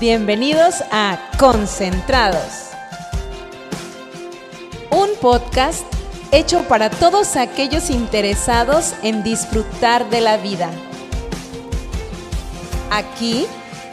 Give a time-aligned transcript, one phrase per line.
[0.00, 2.70] Bienvenidos a Concentrados,
[4.90, 5.84] un podcast
[6.32, 10.70] hecho para todos aquellos interesados en disfrutar de la vida.
[12.90, 13.44] Aquí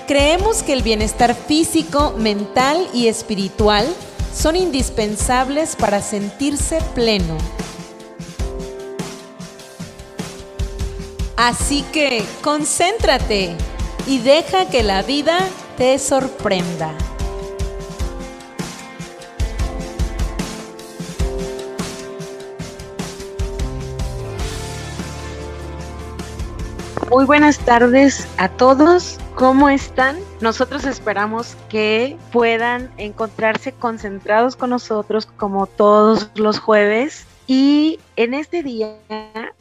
[0.07, 3.85] creemos que el bienestar físico, mental y espiritual
[4.33, 7.37] son indispensables para sentirse pleno.
[11.35, 13.57] Así que concéntrate
[14.07, 15.39] y deja que la vida
[15.77, 16.91] te sorprenda.
[27.11, 29.19] Muy buenas tardes a todos.
[29.35, 30.17] ¿Cómo están?
[30.41, 37.27] Nosotros esperamos que puedan encontrarse concentrados con nosotros como todos los jueves.
[37.45, 38.97] Y en este día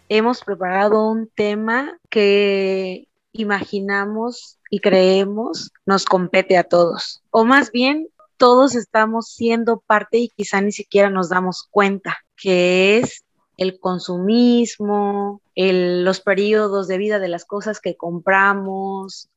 [0.08, 3.06] hemos preparado un tema que
[3.38, 7.22] imaginamos y creemos nos compete a todos.
[7.30, 12.98] O más bien, todos estamos siendo parte y quizá ni siquiera nos damos cuenta, que
[12.98, 13.24] es
[13.56, 19.30] el consumismo, los periodos de vida de las cosas que compramos,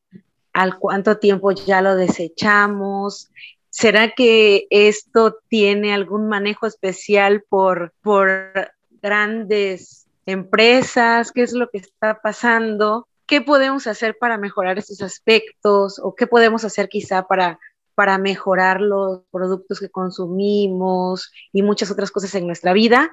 [0.52, 3.30] al cuánto tiempo ya lo desechamos.
[3.70, 8.52] ¿Será que esto tiene algún manejo especial por, por
[9.00, 11.32] grandes empresas?
[11.32, 13.06] ¿Qué es lo que está pasando?
[13.30, 17.60] Qué podemos hacer para mejorar estos aspectos o qué podemos hacer quizá para,
[17.94, 23.12] para mejorar los productos que consumimos y muchas otras cosas en nuestra vida.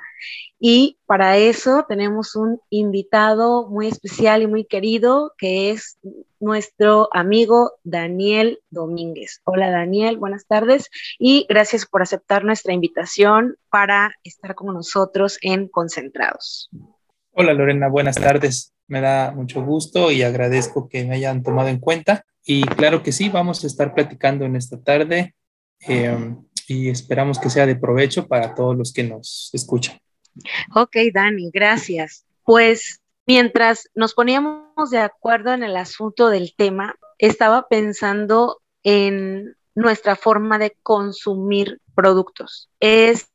[0.60, 6.00] Y para eso tenemos un invitado muy especial y muy querido que es
[6.40, 9.42] nuestro amigo Daniel Domínguez.
[9.44, 15.68] Hola Daniel, buenas tardes y gracias por aceptar nuestra invitación para estar con nosotros en
[15.68, 16.72] Concentrados.
[17.34, 21.80] Hola Lorena, buenas tardes me da mucho gusto y agradezco que me hayan tomado en
[21.80, 22.26] cuenta.
[22.46, 25.36] Y claro que sí, vamos a estar platicando en esta tarde
[25.82, 30.00] em, y esperamos que sea de provecho para todos los que nos escuchan.
[30.74, 32.26] Ok, Dani, gracias.
[32.44, 40.16] Pues mientras nos poníamos de acuerdo en el asunto del tema, estaba pensando en nuestra
[40.16, 42.70] forma de consumir productos.
[42.80, 43.28] Es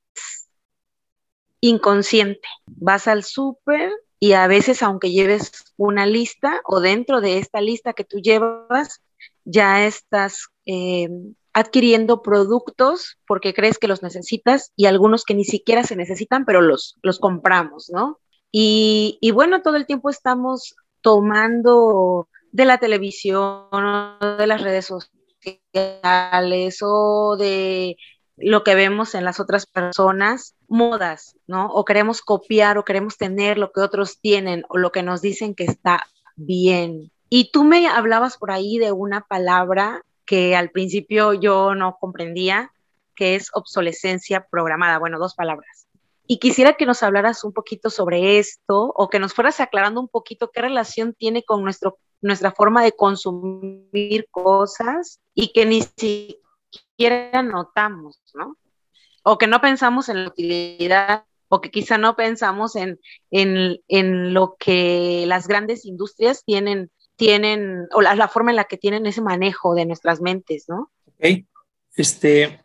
[1.60, 2.48] inconsciente.
[2.66, 7.92] Vas al súper y a veces aunque lleves una lista o dentro de esta lista
[7.92, 9.02] que tú llevas,
[9.44, 11.08] ya estás eh,
[11.52, 16.60] adquiriendo productos porque crees que los necesitas y algunos que ni siquiera se necesitan, pero
[16.60, 18.20] los, los compramos, ¿no?
[18.52, 23.66] Y, y bueno, todo el tiempo estamos tomando de la televisión,
[24.38, 24.86] de las redes
[25.74, 27.96] sociales o de
[28.42, 31.66] lo que vemos en las otras personas, modas, ¿no?
[31.66, 35.54] O queremos copiar o queremos tener lo que otros tienen o lo que nos dicen
[35.54, 36.02] que está
[36.36, 37.10] bien.
[37.28, 42.72] Y tú me hablabas por ahí de una palabra que al principio yo no comprendía,
[43.14, 44.98] que es obsolescencia programada.
[44.98, 45.86] Bueno, dos palabras.
[46.26, 50.08] Y quisiera que nos hablaras un poquito sobre esto o que nos fueras aclarando un
[50.08, 56.38] poquito qué relación tiene con nuestro, nuestra forma de consumir cosas y que ni siquiera
[57.02, 58.56] siquiera notamos, ¿no?
[59.24, 62.98] O que no pensamos en la utilidad, o que quizá no pensamos en,
[63.30, 69.06] en, lo que las grandes industrias tienen, tienen o la, forma en la que tienen
[69.06, 70.90] ese manejo de nuestras mentes, ¿no?
[71.06, 71.44] Ok,
[71.96, 72.60] este,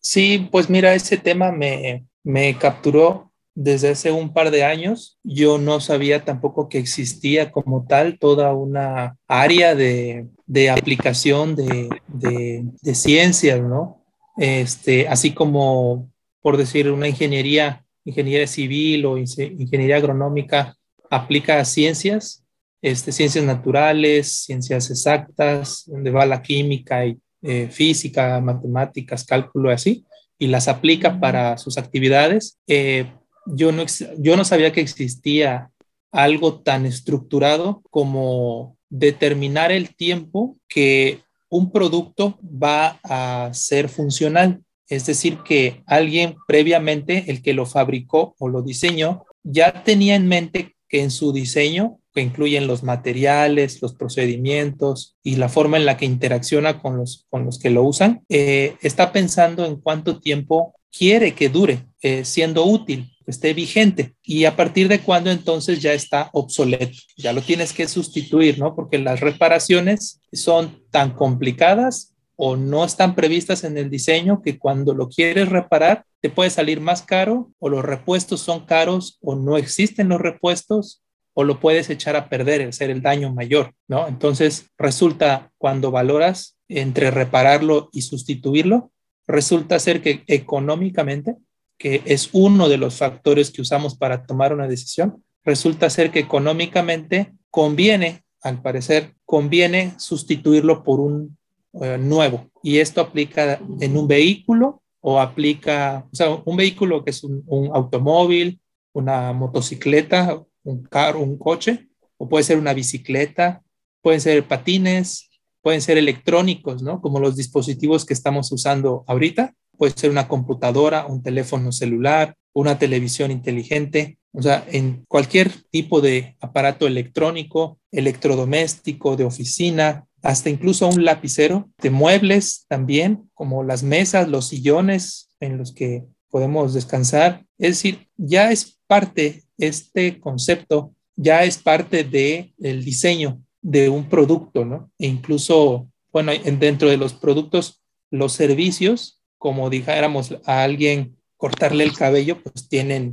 [0.00, 5.18] sí, pues mira, ese tema me, me capturó desde hace un par de años.
[5.22, 11.88] Yo no sabía tampoco que existía como tal toda una área de, de aplicación de,
[12.08, 14.04] de, ciencias, ¿no?
[14.36, 20.76] Este, así como, por decir, una ingeniería, ingeniería civil o ingeniería agronómica
[21.10, 22.44] aplica a ciencias,
[22.80, 29.74] este, ciencias naturales, ciencias exactas, donde va la química y eh, física, matemáticas, cálculo y
[29.74, 30.04] así,
[30.38, 32.58] y las aplica para sus actividades.
[32.66, 33.06] Eh,
[33.46, 33.84] yo, no,
[34.18, 35.70] yo no sabía que existía
[36.10, 44.62] algo tan estructurado como determinar el tiempo que un producto va a ser funcional.
[44.88, 50.28] Es decir, que alguien previamente, el que lo fabricó o lo diseñó, ya tenía en
[50.28, 55.86] mente que en su diseño, que incluyen los materiales, los procedimientos y la forma en
[55.86, 60.20] la que interacciona con los, con los que lo usan, eh, está pensando en cuánto
[60.20, 65.80] tiempo quiere que dure eh, siendo útil esté vigente y a partir de cuándo entonces
[65.80, 66.98] ya está obsoleto.
[67.16, 68.74] Ya lo tienes que sustituir, ¿no?
[68.74, 74.94] Porque las reparaciones son tan complicadas o no están previstas en el diseño que cuando
[74.94, 79.56] lo quieres reparar te puede salir más caro o los repuestos son caros o no
[79.56, 81.02] existen los repuestos
[81.34, 84.06] o lo puedes echar a perder, ser el daño mayor, ¿no?
[84.06, 88.92] Entonces resulta cuando valoras entre repararlo y sustituirlo,
[89.26, 91.36] resulta ser que económicamente,
[91.78, 96.20] que es uno de los factores que usamos para tomar una decisión, resulta ser que
[96.20, 101.36] económicamente conviene, al parecer, conviene sustituirlo por un
[101.80, 102.50] eh, nuevo.
[102.62, 107.44] Y esto aplica en un vehículo o aplica, o sea, un vehículo que es un,
[107.74, 108.60] automóvil,
[108.92, 111.88] una motocicleta, un carro, un coche,
[112.18, 113.62] o puede ser una bicicleta,
[114.00, 115.28] pueden ser patines,
[115.62, 117.00] pueden ser electrónicos, ¿no?
[117.00, 119.54] Como los dispositivos que estamos usando ahorita.
[119.78, 126.00] Puede ser una computadora, un teléfono celular, una televisión inteligente, o sea, en cualquier tipo
[126.00, 133.82] de aparato electrónico, electrodoméstico, de oficina, hasta incluso un lapicero, de muebles también, como las
[133.82, 137.44] mesas, los sillones en los que podemos descansar.
[137.58, 144.08] Es decir, ya es parte, este concepto ya es parte del el diseño de un
[144.08, 144.90] producto, ¿no?
[144.98, 147.80] E incluso, bueno, dentro de los productos,
[148.10, 153.12] los servicios, como dijéramos a alguien cortarle el cabello, pues tienen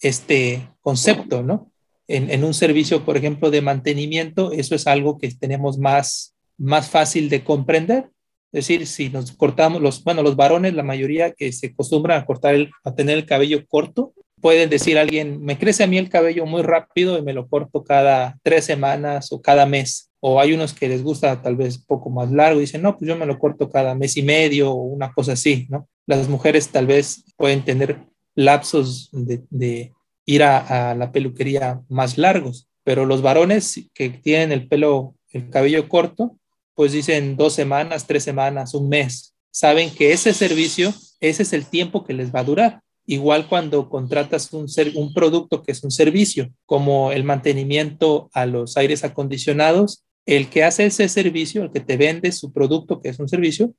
[0.00, 1.70] este concepto, ¿no?
[2.08, 6.88] En, en, un servicio, por ejemplo, de mantenimiento, eso es algo que tenemos más más
[6.90, 8.10] fácil de comprender.
[8.52, 12.26] Es decir, si nos cortamos, los, bueno, los varones, la mayoría que se acostumbran a
[12.26, 14.12] cortar, el, a tener el cabello corto,
[14.44, 17.82] pueden decir alguien, me crece a mí el cabello muy rápido y me lo corto
[17.82, 20.10] cada tres semanas o cada mes.
[20.20, 23.08] O hay unos que les gusta tal vez poco más largo y dicen, no, pues
[23.08, 25.88] yo me lo corto cada mes y medio o una cosa así, ¿no?
[26.04, 28.00] Las mujeres tal vez pueden tener
[28.34, 29.94] lapsos de, de
[30.26, 35.48] ir a, a, la peluquería más largos, pero los varones que tienen el pelo, el
[35.48, 36.36] cabello corto,
[36.74, 39.34] pues dicen dos semanas, tres semanas, un mes.
[39.50, 42.83] Saben que ese servicio, ese es el tiempo que les va a durar.
[43.06, 48.76] Igual cuando contratas un, un producto que es un servicio, como el mantenimiento a los
[48.76, 53.18] aires acondicionados, el que hace ese servicio, el que te vende su producto que es
[53.18, 53.74] un servicio,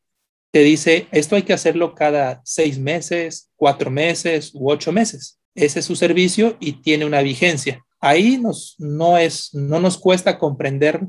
[0.52, 5.40] te dice, esto hay que hacerlo cada seis meses, cuatro meses u ocho meses.
[5.56, 7.84] Ese es su servicio y tiene una vigencia.
[8.00, 11.02] Ahí nos, no, es, no nos cuesta comprender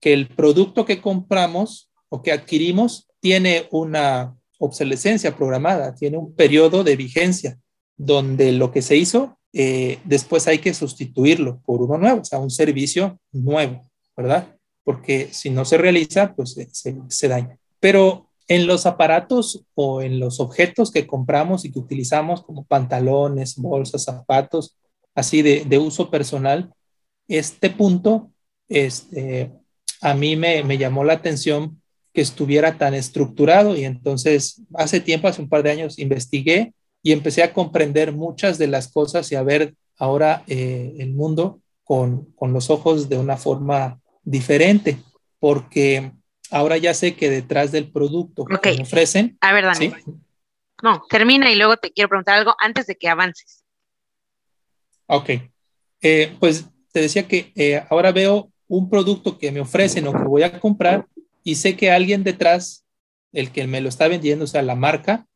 [0.00, 6.84] que el producto que compramos o que adquirimos tiene una obsolescencia programada, tiene un periodo
[6.84, 7.58] de vigencia
[7.96, 12.38] donde lo que se hizo, eh, después hay que sustituirlo por uno nuevo, o sea,
[12.38, 14.56] un servicio nuevo, ¿verdad?
[14.84, 17.58] Porque si no se realiza, pues se, se daña.
[17.80, 23.56] Pero en los aparatos o en los objetos que compramos y que utilizamos como pantalones,
[23.56, 24.76] bolsas, zapatos,
[25.14, 26.72] así de, de uso personal,
[27.28, 28.32] este punto
[28.68, 29.50] este,
[30.00, 31.80] a mí me, llamó la atención
[32.12, 37.12] que estuviera tan estructurado y entonces hace tiempo, hace un par de años, investigué y
[37.12, 42.34] empecé a comprender muchas de las cosas y a ver ahora eh, el mundo con,
[42.40, 44.98] los ojos de una forma diferente,
[45.38, 46.12] porque
[46.50, 49.36] ahora ya sé que detrás del producto que me ofrecen...
[49.40, 49.92] A ver, Dani.
[50.82, 53.64] No, termina y luego te quiero preguntar algo antes de que avances.
[55.06, 55.30] Ok.
[56.00, 60.24] Eh, pues te decía que eh, ahora veo un producto que me ofrecen o que
[60.24, 61.06] voy a comprar
[61.44, 62.86] y sé que alguien detrás,
[63.32, 65.26] el que me lo está vendiendo, o sea, la marca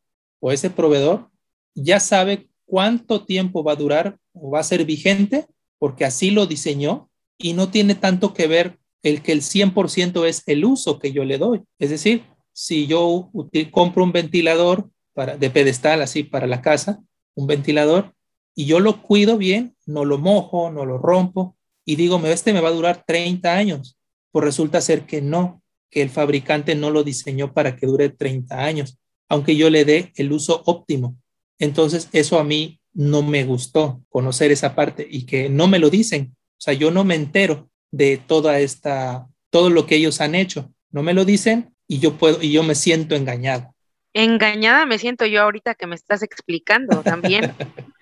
[0.40, 1.30] o ese proveedor,
[1.76, 5.46] ya sabe cuánto tiempo va a durar o va a ser vigente
[5.78, 10.42] porque así lo diseñó y no tiene tanto que ver el que el 100% es
[10.46, 11.62] el uso que yo le doy.
[11.78, 13.30] Es decir, si yo
[13.70, 17.00] compro un ventilador para, de pedestal así para la casa,
[17.34, 18.14] un ventilador,
[18.54, 22.60] y yo lo cuido bien, no lo mojo, no lo rompo, y digo, este me
[22.60, 23.98] va a durar 30 años.
[24.32, 28.64] Pues resulta ser que no, que el fabricante no lo diseñó para que dure 30
[28.64, 31.16] años, aunque yo le dé el uso óptimo.
[31.58, 35.90] Entonces, eso a mí no me gustó conocer esa parte y que no me lo
[35.90, 36.36] dicen.
[36.52, 40.70] O sea, yo no me entero de toda esta, todo lo que ellos han hecho.
[40.90, 43.74] No me lo dicen y yo puedo, y yo me siento engañado.
[44.12, 47.54] Engañada me siento yo ahorita que me estás explicando también.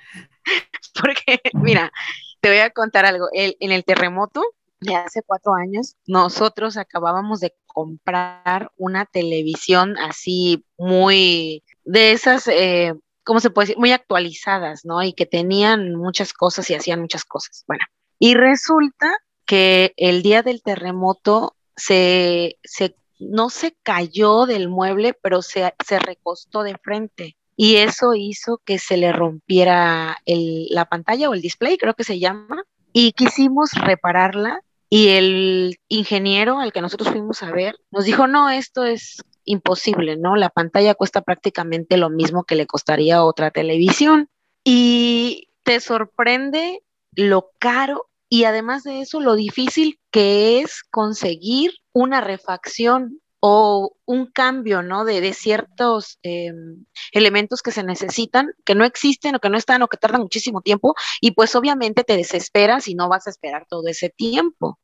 [1.00, 1.92] Porque, mira,
[2.40, 3.28] te voy a contar algo.
[3.32, 4.42] en el terremoto
[4.80, 12.94] de hace cuatro años, nosotros acabábamos de comprar una televisión así muy de esas, eh,
[13.24, 13.78] ¿cómo se puede decir?
[13.78, 15.02] Muy actualizadas, ¿no?
[15.02, 17.64] Y que tenían muchas cosas y hacían muchas cosas.
[17.66, 17.84] Bueno,
[18.18, 25.42] y resulta que el día del terremoto se, se no se cayó del mueble, pero
[25.42, 31.34] se, se recostó de frente y eso hizo que se le rompiera la pantalla o
[31.34, 37.10] el display, creo que se llama, y quisimos repararla y el ingeniero al que nosotros
[37.10, 40.36] fuimos a ver nos dijo, no, esto es imposible, ¿no?
[40.36, 44.28] La pantalla cuesta prácticamente lo mismo que le costaría otra televisión
[44.64, 46.82] y te sorprende
[47.12, 54.26] lo caro y además de eso, lo difícil que es conseguir una refacción o un
[54.26, 55.04] cambio, ¿no?
[55.04, 59.82] De, de ciertos em, elementos que se necesitan, que no existen o que no están
[59.82, 63.66] o que tardan muchísimo tiempo y pues obviamente te desesperas y no vas a esperar
[63.68, 64.78] todo ese tiempo.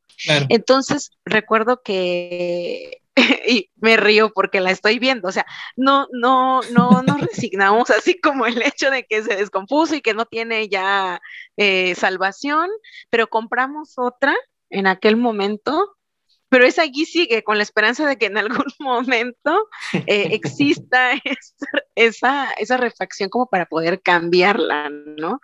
[0.51, 3.00] Entonces, recuerdo que
[3.49, 8.21] y me río porque la estoy viendo, o sea, no, no, no nos resignamos así
[8.21, 11.21] como el hecho de que se descompuso y que no tiene ya
[11.57, 12.69] eh, salvación,
[13.11, 14.35] pero compramos otra
[14.71, 15.97] en aquel momento
[16.51, 19.69] pero esa allí sigue con la esperanza de que en algún momento
[20.07, 21.13] eh, exista
[21.95, 25.41] esa, esa, refacción como para poder cambiarla, ¿no?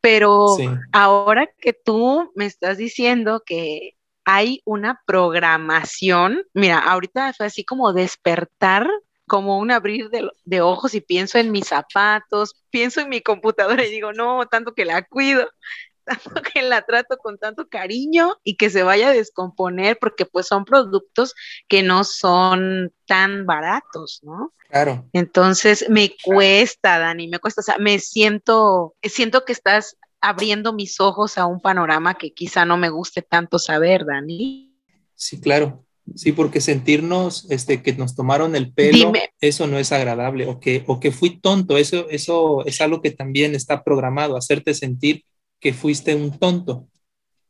[0.00, 0.56] Pero
[0.92, 3.94] ahora que tú me estás diciendo que
[4.30, 8.86] hay una programación, mira, ahorita fue así como despertar
[9.26, 13.86] como un abrir de, de, ojos y pienso en mis zapatos, pienso en mi computadora
[13.86, 15.48] y digo, no, tanto que la cuido,
[16.04, 20.46] tanto que la trato con tanto cariño y que se vaya a descomponer porque pues
[20.46, 21.34] son productos
[21.66, 24.52] que no son tan baratos, ¿no?
[24.68, 25.06] Claro.
[25.14, 31.00] Entonces me cuesta, Dani, me cuesta, o sea, me siento, siento que estás abriendo mis
[31.00, 34.74] ojos a un panorama que quizá no me guste tanto saber, Dani.
[35.14, 35.84] Sí, claro.
[36.14, 40.82] Sí, porque sentirnos este, que nos tomaron el pelo, eso no es agradable, o que,
[40.86, 45.24] o que fui tonto, eso, eso es algo que también está programado, hacerte sentir
[45.60, 46.86] que fuiste un tonto.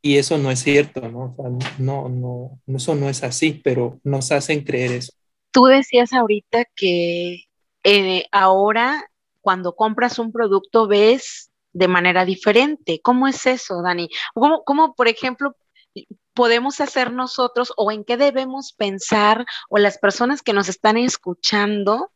[0.01, 1.35] Y eso no es cierto, ¿no?
[1.77, 5.13] no, no, eso no es así, pero nos hacen creer eso.
[5.51, 7.45] Tú decías ahorita que
[7.83, 9.09] eh, ahora
[9.41, 11.48] cuando compras un producto ves
[11.79, 12.99] de manera diferente.
[13.01, 14.09] ¿Cómo es eso, Dani?
[14.33, 15.55] ¿Cómo, por ejemplo,
[16.33, 22.11] podemos hacer nosotros o en qué debemos pensar o las personas que nos están escuchando,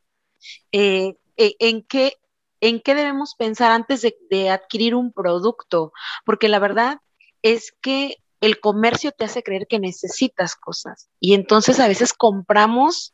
[0.74, 2.18] eh, eh, en qué
[2.60, 5.92] en qué debemos pensar antes de, adquirir un producto,
[6.26, 7.00] porque la verdad
[7.42, 13.14] es que el comercio te hace creer que necesitas cosas y entonces a veces compramos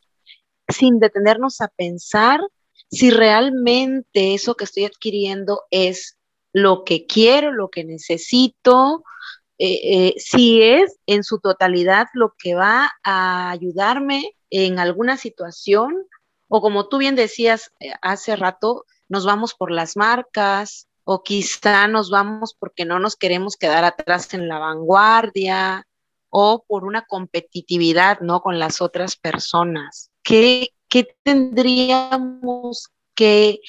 [0.68, 2.40] sin detenernos a pensar
[2.90, 6.16] si realmente eso que estoy adquiriendo es
[6.52, 9.04] lo que quiero, lo que necesito,
[9.58, 16.06] eh, eh, si es en su totalidad lo que va a ayudarme en alguna situación
[16.48, 21.86] o como tú bien decías eh, hace rato, nos vamos por las marcas o quizá
[21.88, 25.86] nos vamos porque no nos queremos quedar atrás en la vanguardia
[26.30, 28.40] o por una competitividad, ¿no?
[28.40, 30.10] Con las otras personas.
[30.22, 32.90] ¿Qué, qué tendríamos
[33.20, 33.60] que,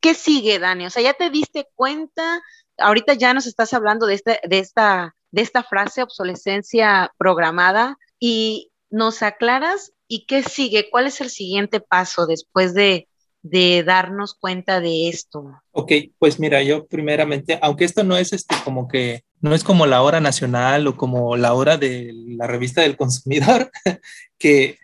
[0.00, 0.86] qué, sigue, Dani?
[0.86, 2.40] O sea, ya te diste cuenta,
[2.78, 8.70] ahorita ya nos estás hablando de, este, de, esta, de esta frase obsolescencia programada y
[8.88, 13.08] nos aclaras y qué sigue, cuál es el siguiente paso después de,
[13.42, 15.60] de darnos cuenta de esto?
[15.72, 15.90] Ok,
[16.20, 20.00] pues mira, yo primeramente, aunque esto no es este como que, no es como la
[20.02, 23.72] hora nacional o como la hora de la revista del consumidor,
[24.38, 24.78] que,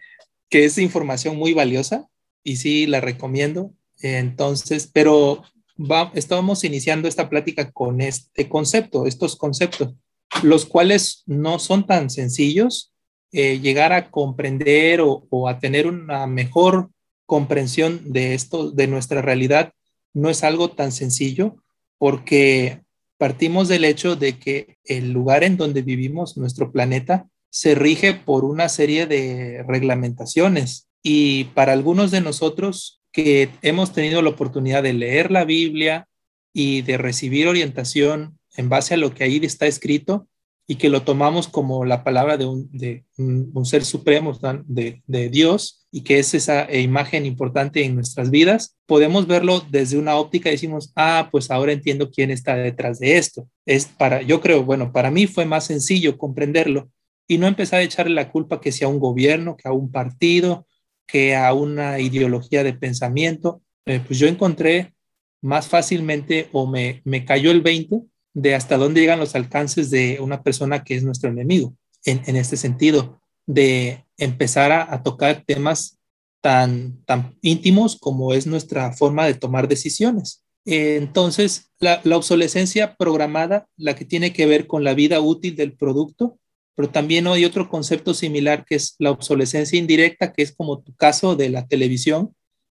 [0.48, 2.08] que es información muy valiosa
[2.42, 3.72] y sí la recomiendo.
[4.02, 5.42] Entonces, pero
[5.78, 9.94] va, estamos iniciando esta plática con este concepto, estos conceptos,
[10.42, 12.92] los cuales no son tan sencillos.
[13.32, 16.90] Eh, llegar a comprender o a tener una mejor
[17.24, 19.72] comprensión de esto, de nuestra realidad,
[20.12, 21.56] no es algo tan sencillo
[21.98, 22.82] porque
[23.16, 28.44] partimos del hecho de que el lugar en donde vivimos, nuestro planeta, se rige por
[28.44, 34.94] una serie de reglamentaciones y para algunos de nosotros que hemos tenido la oportunidad de
[34.94, 36.08] leer la Biblia
[36.52, 40.28] y de recibir orientación en base a lo que ahí está escrito,
[40.66, 44.32] y que lo tomamos como la palabra de un, ser supremo,
[44.64, 50.16] de, Dios, y que es esa imagen importante en nuestras vidas, podemos verlo desde una
[50.16, 53.48] óptica y decimos, ah, pues ahora entiendo quién está detrás de esto.
[53.66, 56.90] Es para, yo creo, bueno, para mí fue más sencillo comprenderlo
[57.28, 60.66] y no empezar a echarle la culpa que sea un gobierno, que a un partido,
[61.12, 63.60] que a una ideología de pensamiento.
[63.84, 64.94] Eh, pues yo encontré
[65.42, 68.00] más fácilmente o me, me cayó el 20
[68.32, 71.76] de hasta dónde llegan los alcances de una persona que es nuestro enemigo,
[72.06, 75.98] en, este sentido, de empezar a, tocar temas
[76.40, 80.42] tan, tan íntimos como es nuestra forma de tomar decisiones.
[80.64, 85.74] entonces, la, la, obsolescencia programada, la que tiene que ver con la vida útil del
[85.74, 86.38] producto,
[86.74, 90.94] pero también hay otro concepto similar que es la obsolescencia indirecta, que es como tu
[90.94, 92.34] caso de la televisión.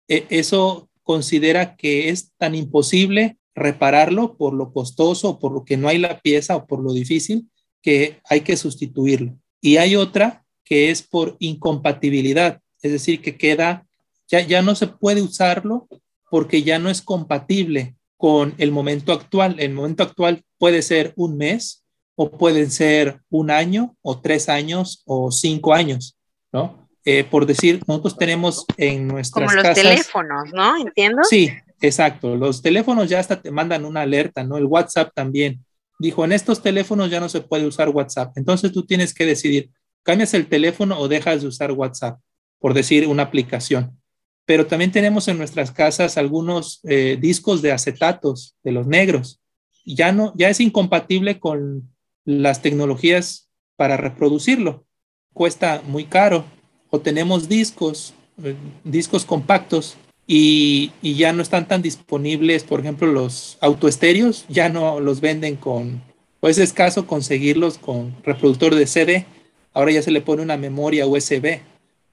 [0.09, 5.89] E, eso considera que es tan imposible repararlo por lo costoso, por lo que no
[5.89, 7.49] hay la pieza o por lo difícil,
[7.83, 9.39] que hay que sustituirlo.
[9.61, 13.87] Y hay otra que es por incompatibilidad, es decir, que queda,
[14.27, 15.89] ya, ya no se puede usarlo
[16.31, 19.57] porque ya no es compatible con el momento actual.
[19.59, 21.84] El momento actual puede ser un mes
[22.17, 26.17] o pueden ser un año o tres años o cinco años,
[26.53, 26.89] ¿no?
[27.05, 30.77] Eh, por decir, nosotros tenemos en nuestras Como los teléfonos, ¿no?
[30.79, 31.23] Entiendo.
[31.25, 32.35] Sí, exacto.
[32.35, 34.57] Los teléfonos ya hasta te mandan una alerta, ¿no?
[34.57, 35.65] El WhatsApp también.
[35.99, 38.37] Dijo, en estos teléfonos ya no se puede usar WhatsApp.
[38.37, 39.71] Entonces tú tienes que decidir,
[40.03, 42.19] ¿cambias el teléfono o dejas de usar WhatsApp?
[42.59, 43.99] Por decir una aplicación.
[44.47, 49.41] Pero también tenemos en nuestras casas algunos eh, discos de acetatos, de los negros.
[49.85, 51.94] Ya no, ya es incompatible con
[52.25, 54.85] las tecnologías para reproducirlo.
[55.33, 56.45] Cuesta muy caro.
[56.91, 58.55] O tenemos discos, eh,
[58.85, 65.21] discos compactos y, ya no están tan disponibles, por ejemplo, los autoestéreos, ya no los
[65.21, 66.03] venden con,
[66.41, 69.27] pues es escaso conseguirlos con reproductor de CD,
[69.73, 71.61] ahora ya se le pone una memoria USB.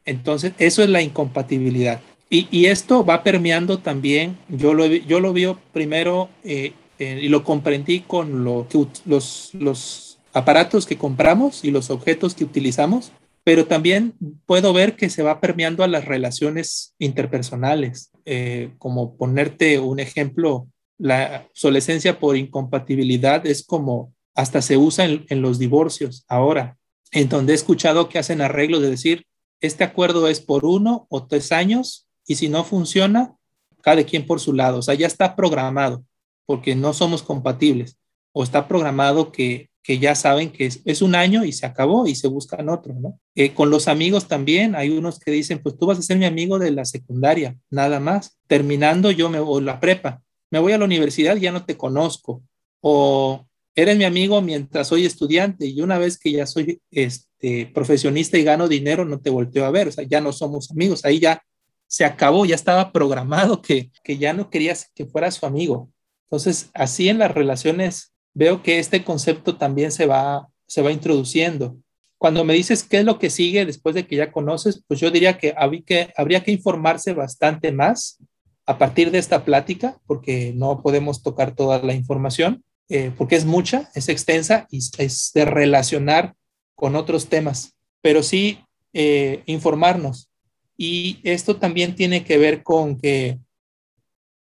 [0.03, 2.01] Entonces, eso es la incompatibilidad.
[2.34, 7.43] Y, esto va permeando también, yo lo, yo lo veo primero eh, eh, y lo
[7.43, 8.67] comprendí con lo
[9.05, 13.12] los, los aparatos que compramos y los objetos que utilizamos,
[13.43, 14.13] pero también
[14.46, 20.67] puedo ver que se va permeando a las relaciones interpersonales, eh, como ponerte un ejemplo,
[21.00, 26.77] la obsolescencia por incompatibilidad es como hasta se usa en, en los divorcios ahora,
[27.12, 29.25] en donde he escuchado que hacen arreglos de decir,
[29.60, 33.34] este acuerdo es por uno o tres años y si no funciona,
[33.81, 36.05] cada quien por su lado, o sea, ya está programado
[36.51, 37.98] porque no somos compatibles
[38.34, 42.27] o está programado que, ya saben que es, un año y se acabó y se
[42.27, 43.17] buscan otro, ¿no?
[43.36, 46.25] Eh, con los amigos también hay unos que dicen, pues tú vas a ser mi
[46.25, 48.38] amigo de la secundaria, nada más.
[48.48, 52.43] Terminando yo me voy la prepa, me voy a la universidad, ya no te conozco.
[52.81, 58.38] O eres mi amigo mientras soy estudiante y una vez que ya soy este, profesionista
[58.38, 61.22] y gano dinero, no te volteo a ver, o sea, ya no somos amigos, ahí
[61.22, 61.41] ya
[61.88, 65.89] se acabó, ya estaba programado que, que ya no querías que fuera su amigo.
[66.32, 71.76] Entonces, así en las relaciones veo que este concepto también se va, se va introduciendo.
[72.18, 75.12] Cuando me dices qué es lo que sigue después de que ya conoces, pues yo
[75.12, 78.20] diría que, habría que informarse bastante más
[78.66, 83.44] a partir de esta plática, porque no podemos tocar toda la información, eh, porque es
[83.44, 86.36] mucha, es extensa y es de relacionar
[86.76, 88.60] con otros temas, pero sí
[88.94, 90.30] eh, informarnos.
[90.78, 93.38] Y esto también tiene que ver con que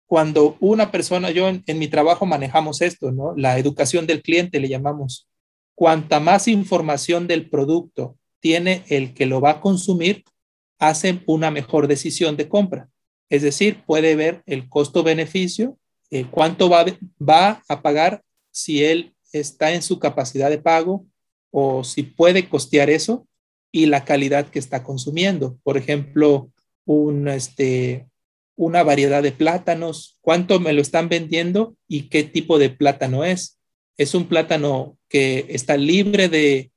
[0.08, 3.36] cuando una persona, yo en, mi trabajo manejamos esto, ¿no?
[3.36, 5.28] La educación del cliente le llamamos.
[5.76, 10.24] Cuanta más información del producto tiene el que lo va a consumir,
[10.80, 12.90] hace una mejor decisión de compra.
[13.30, 15.78] Es decir, puede ver el costo-beneficio,
[16.10, 16.86] eh, cuánto va,
[17.22, 21.06] va a pagar si él está en su capacidad de pago
[21.52, 23.28] o si puede costear eso
[23.74, 25.58] y la calidad que está consumiendo.
[25.64, 26.50] Por ejemplo,
[26.86, 28.08] un, este,
[28.58, 33.60] una variedad de plátanos, cuánto me lo están vendiendo y qué tipo de plátano es.
[33.98, 36.72] Es un plátano que está libre de,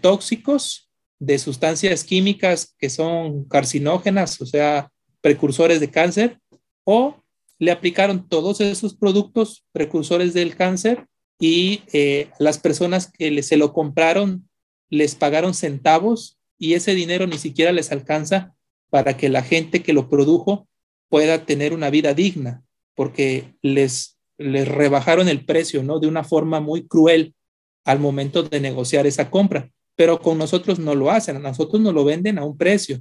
[0.00, 6.40] tóxicos, de sustancias químicas que son carcinógenas, o sea, precursores de cáncer,
[6.82, 7.16] o
[7.60, 11.06] le aplicaron todos esos productos precursores del cáncer
[11.38, 14.48] y eh, las personas que se lo compraron
[14.90, 18.54] les pagaron centavos y ese dinero ni siquiera les alcanza
[18.90, 20.68] para que la gente que lo produjo
[21.14, 22.64] pueda tener una vida digna,
[22.96, 26.00] porque les, les rebajaron el precio, ¿no?
[26.00, 27.36] De una forma muy cruel
[27.84, 31.94] al momento de negociar esa compra, pero con nosotros no lo hacen, a nosotros nos
[31.94, 33.00] lo venden a un precio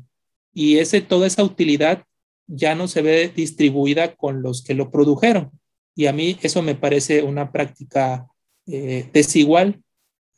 [0.54, 2.04] y ese, toda esa utilidad
[2.46, 5.50] ya no se ve distribuida con los que lo produjeron.
[5.96, 8.28] Y a mí eso me parece una práctica
[8.68, 9.82] eh, desigual,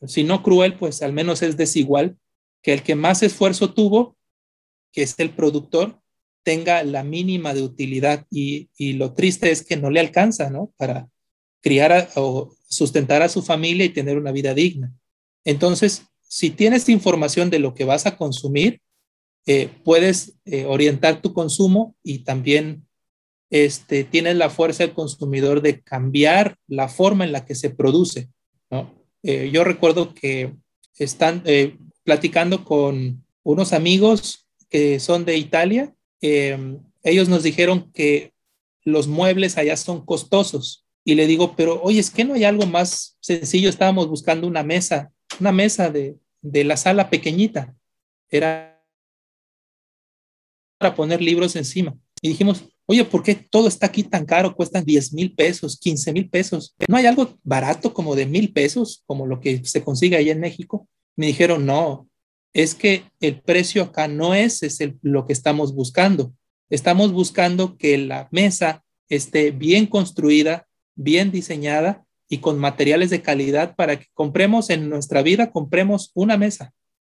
[0.07, 2.15] si no cruel, pues al menos es desigual,
[2.61, 4.15] que el que más esfuerzo tuvo,
[4.93, 5.99] que es el productor,
[6.45, 10.71] tenga la mínima de utilidad y, lo triste es que no le alcanza, ¿no?
[10.77, 11.09] Para
[11.59, 14.93] criar o sustentar a su familia y tener una vida digna.
[15.43, 18.79] Entonces, si tienes información de lo que vas a consumir,
[19.47, 22.85] eh, puedes eh, orientar tu consumo y también
[23.49, 28.29] este, tienes la fuerza del consumidor de cambiar la forma en la que se produce.
[29.23, 30.53] Eh, yo recuerdo que
[30.99, 31.43] están
[32.03, 35.94] platicando con unos amigos que son de Italia
[36.27, 38.33] Em, ellos nos dijeron que
[38.83, 40.87] los muebles allá son costosos.
[41.03, 43.69] Y le digo, pero oye, es que no hay algo más sencillo.
[43.69, 47.75] Estábamos buscando una mesa, una mesa de, de la sala pequeñita.
[48.27, 48.83] Era
[50.79, 51.95] para poner libros encima.
[52.23, 54.55] Y dijimos, oye, ¿por qué todo está aquí tan caro?
[54.55, 56.75] Cuestan 10 mil pesos, 15 mil pesos.
[56.87, 60.39] ¿No hay algo barato como de mil pesos, como lo que se consigue allá en
[60.39, 60.87] México?
[61.15, 62.09] Me dijeron, no,
[62.55, 66.33] es que el precio acá no es, es lo que estamos buscando.
[66.69, 70.65] Estamos buscando que la mesa esté bien construida,
[70.95, 76.37] bien diseñada y con materiales de calidad para que compremos en nuestra vida, compremos una
[76.37, 76.71] mesa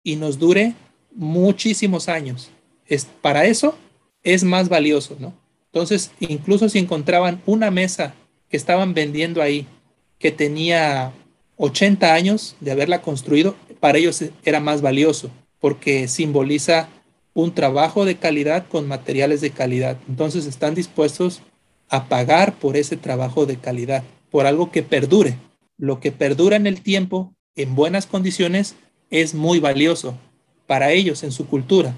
[0.04, 0.74] y nos dure
[1.14, 2.50] muchísimos años.
[2.88, 3.78] Es, para eso
[4.24, 5.34] es más valioso, ¿no?
[5.66, 8.16] Entonces, incluso si encontraban una mesa
[8.48, 9.68] que estaban vendiendo ahí,
[10.18, 11.12] que tenía
[11.58, 16.90] 80 años de haberla construido, para ellos era más valioso, porque simboliza
[17.34, 19.98] un trabajo de calidad con materiales de calidad.
[20.08, 21.42] Entonces están dispuestos
[21.90, 25.38] a pagar por ese trabajo de calidad, por algo que perdure.
[25.78, 28.76] Lo que perdura en el tiempo, en buenas condiciones,
[29.10, 30.18] es muy valioso
[30.68, 31.94] para ellos en su cultura.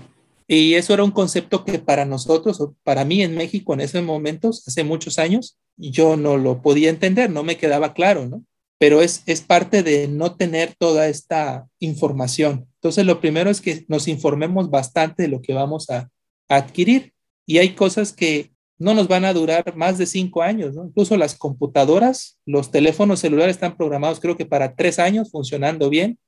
[0.47, 4.67] Y eso era un concepto que para nosotros, para mí en México en esos momentos,
[4.67, 8.43] hace muchos años, yo no lo podía entender, no me quedaba claro, ¿no?
[8.79, 12.67] Pero es, es parte de no tener toda esta información.
[12.75, 16.09] Entonces, lo primero es que nos informemos bastante de lo que vamos a,
[16.49, 17.13] adquirir.
[17.45, 20.85] Y hay cosas que no nos van a durar más de cinco años, ¿no?
[20.85, 26.19] Incluso las computadoras, los teléfonos celulares están programados creo que para tres años funcionando bien.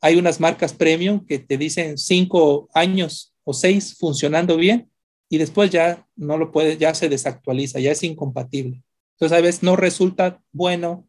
[0.00, 4.90] Hay unas marcas premium que te dicen cinco años o seis funcionando bien
[5.28, 8.82] y después ya no lo puede, ya se desactualiza, ya es incompatible.
[9.12, 11.06] Entonces a veces no resulta bueno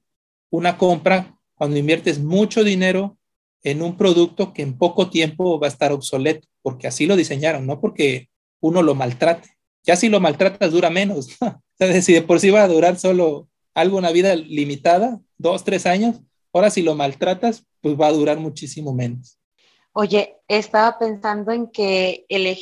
[0.54, 3.18] una compra cuando inviertes mucho dinero
[3.64, 7.66] en un producto que en poco tiempo va a estar obsoleto, porque así lo diseñaron,
[7.66, 9.50] no porque uno lo maltrate.
[9.84, 11.30] Ya si lo maltratas dura menos.
[11.80, 15.88] Entonces, si de por sí va a durar solo algo, una vida limitada, dos, tres
[15.88, 16.22] años,
[16.54, 19.40] ahora si lo maltratas, pues va a durar muchísimo menos.
[19.94, 22.60] Oye, estaba pensando en que el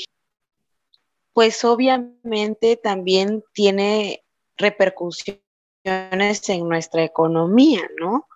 [1.34, 4.24] pues obviamente también tiene
[4.56, 5.42] repercusiones
[5.84, 8.28] en nuestra economía, ¿no?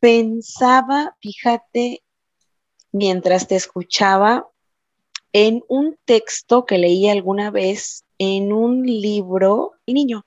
[0.00, 2.02] Pensaba, fíjate,
[2.92, 4.48] mientras te escuchaba,
[5.32, 10.24] en un texto que leí alguna vez en un libro, niño,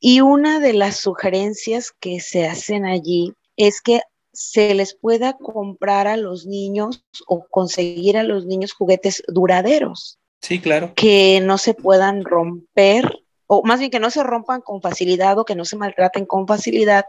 [0.00, 4.00] y una de las sugerencias que se hacen allí es que
[4.32, 10.18] se les pueda comprar a los niños o conseguir a los niños juguetes duraderos.
[10.40, 10.92] Sí, claro.
[10.96, 13.21] Que no se puedan romper,
[13.54, 16.46] o más bien que no se rompan con facilidad o que no se maltraten con
[16.46, 17.04] facilidad,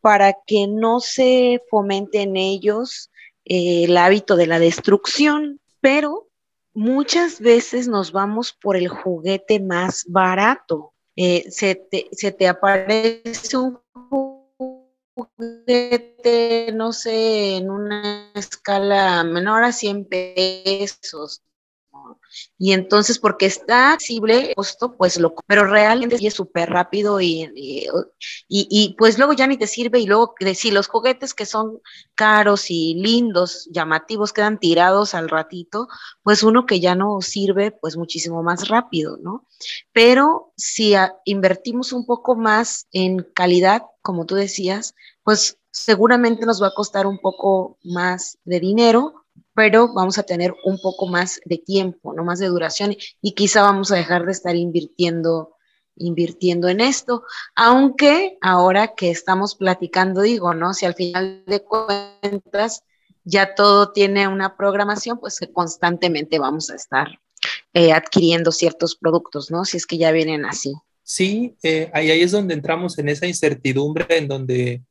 [0.00, 3.10] para que no se fomente en ellos
[3.44, 5.60] eh, el hábito de la destrucción.
[5.80, 6.28] Pero
[6.74, 10.92] muchas veces nos vamos por el juguete más barato.
[11.16, 13.80] Eh, se, te, se te aparece un
[15.16, 21.42] juguete, no sé, en una escala menor a 100 pesos,
[22.58, 27.50] y entonces, porque está accesible costo, pues lo, pero realmente es súper rápido y,
[28.48, 31.80] y, pues luego ya ni te sirve y luego si los juguetes que son
[32.14, 35.88] caros y lindos, llamativos, quedan tirados al ratito,
[36.22, 39.46] pues uno que ya no sirve, pues muchísimo más rápido, ¿no?
[39.92, 46.68] Pero si invertimos un poco más en calidad, como tú decías, pues seguramente nos va
[46.68, 49.19] a costar un poco más de dinero,
[49.54, 53.62] pero vamos a tener un poco más de tiempo, no más de duración y quizá
[53.62, 55.56] vamos a dejar de estar invirtiendo
[55.96, 60.72] invirtiendo en esto, aunque ahora que estamos platicando digo, ¿no?
[60.72, 62.84] Si al final de cuentas
[63.24, 67.20] ya todo tiene una programación, pues que constantemente vamos a estar
[67.74, 69.64] eh, adquiriendo ciertos productos, ¿no?
[69.64, 70.72] Si es que ya vienen así.
[71.02, 74.82] Sí, eh, ahí, ahí es donde entramos en esa incertidumbre en donde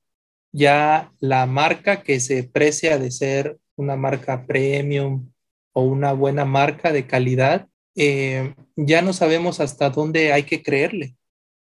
[0.52, 5.32] ya la marca que se precia de ser una marca premium
[5.74, 11.16] o una buena marca de calidad, eh, ya no sabemos hasta dónde hay que creerle,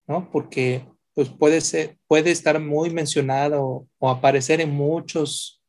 [0.06, 0.30] ¿no?
[0.30, 5.62] Porque pues puede ser, puede estar muy mencionado o aparecer en muchos,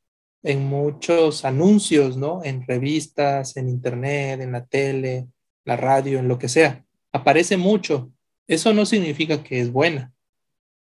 [0.43, 2.43] en muchos anuncios, ¿no?
[2.43, 5.27] En revistas, en internet, en la tele,
[5.65, 6.85] la radio, en lo que sea.
[7.11, 8.11] Aparece mucho.
[8.45, 10.13] Eso no significa que es buena.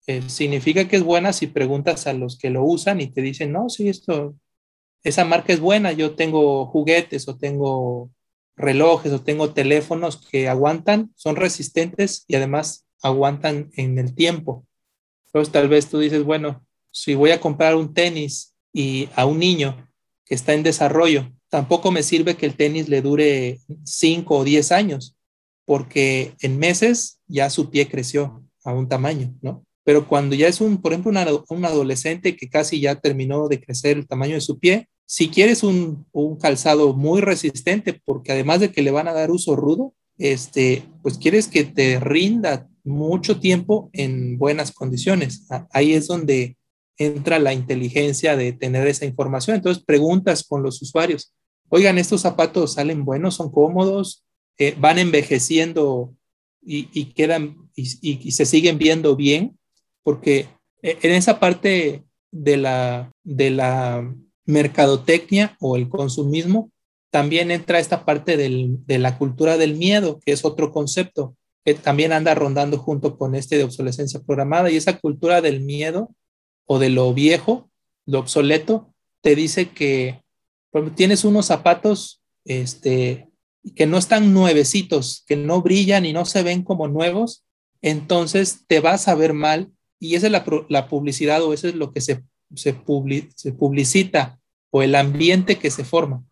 [0.09, 3.52] Eh, significa que es buena si preguntas a los que lo usan y te dicen,
[3.52, 4.35] no, sí, esto
[5.09, 8.11] esa marca es buena, yo tengo juguetes o tengo
[8.57, 14.66] relojes o tengo teléfonos que aguantan, son resistentes y además aguantan en el tiempo.
[15.27, 19.38] Entonces tal vez tú dices, bueno, si voy a comprar un tenis y a un
[19.38, 19.88] niño
[20.25, 24.73] que está en desarrollo, tampoco me sirve que el tenis le dure 5 o 10
[24.73, 25.16] años,
[25.64, 29.64] porque en meses ya su pie creció a un tamaño, ¿no?
[29.85, 33.99] Pero cuando ya es un, por ejemplo, un adolescente que casi ya terminó de crecer
[33.99, 36.05] el tamaño de su pie, si quieres un,
[36.40, 41.16] calzado muy resistente, porque además de que le van a dar uso rudo, este, pues
[41.16, 45.47] quieres que te rinda mucho tiempo en buenas condiciones.
[45.73, 46.57] Ahí es donde
[46.99, 49.57] entra la inteligencia de tener esa información.
[49.57, 51.33] Entonces preguntas con los usuarios,
[51.69, 54.25] oigan, estos zapatos salen buenos, son cómodos,
[54.59, 56.14] eh, van envejeciendo
[56.69, 59.57] y, quedan y, se siguen viendo bien,
[60.03, 60.49] porque
[60.83, 64.12] e, en esa parte de la, de la
[64.46, 66.70] mercadotecnia o el consumismo,
[67.11, 72.12] también entra esta parte de la cultura del miedo, que es otro concepto que también
[72.12, 74.70] anda rondando junto con este de obsolescencia programada.
[74.70, 76.14] Y esa cultura del miedo
[76.64, 77.68] o de lo viejo,
[78.06, 80.22] lo obsoleto, te dice que
[80.94, 83.30] tienes unos zapatos este,
[83.74, 87.44] que no están nuevecitos, que no brillan y no se ven como nuevos,
[87.82, 89.72] entonces te vas a ver mal.
[89.98, 90.32] Y esa es
[90.68, 92.22] la, publicidad o eso es lo que se,
[92.54, 94.38] se publicita
[94.70, 96.24] o el ambiente que se forma.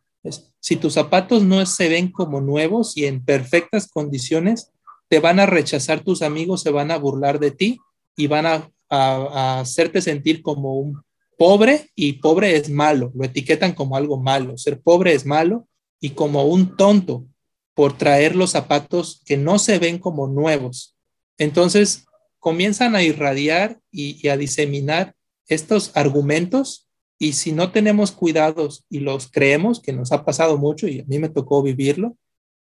[0.61, 4.73] Si tus zapatos no se ven como nuevos y en perfectas condiciones,
[5.09, 7.79] te van a rechazar tus amigos, se van a burlar de ti
[8.17, 11.03] y van a, hacerte sentir como un
[11.37, 15.67] pobre y pobre es malo, lo etiquetan como algo malo, ser pobre es malo
[16.01, 17.27] y como un tonto
[17.75, 20.97] por traer los zapatos que no se ven como nuevos.
[21.39, 22.05] Entonces
[22.39, 25.17] comienzan a irradiar y a diseminar
[25.49, 30.89] estos argumentos y si no tenemos cuidados y los creemos, que nos ha pasado mucho
[30.89, 32.17] y a mí me tocó vivirlo,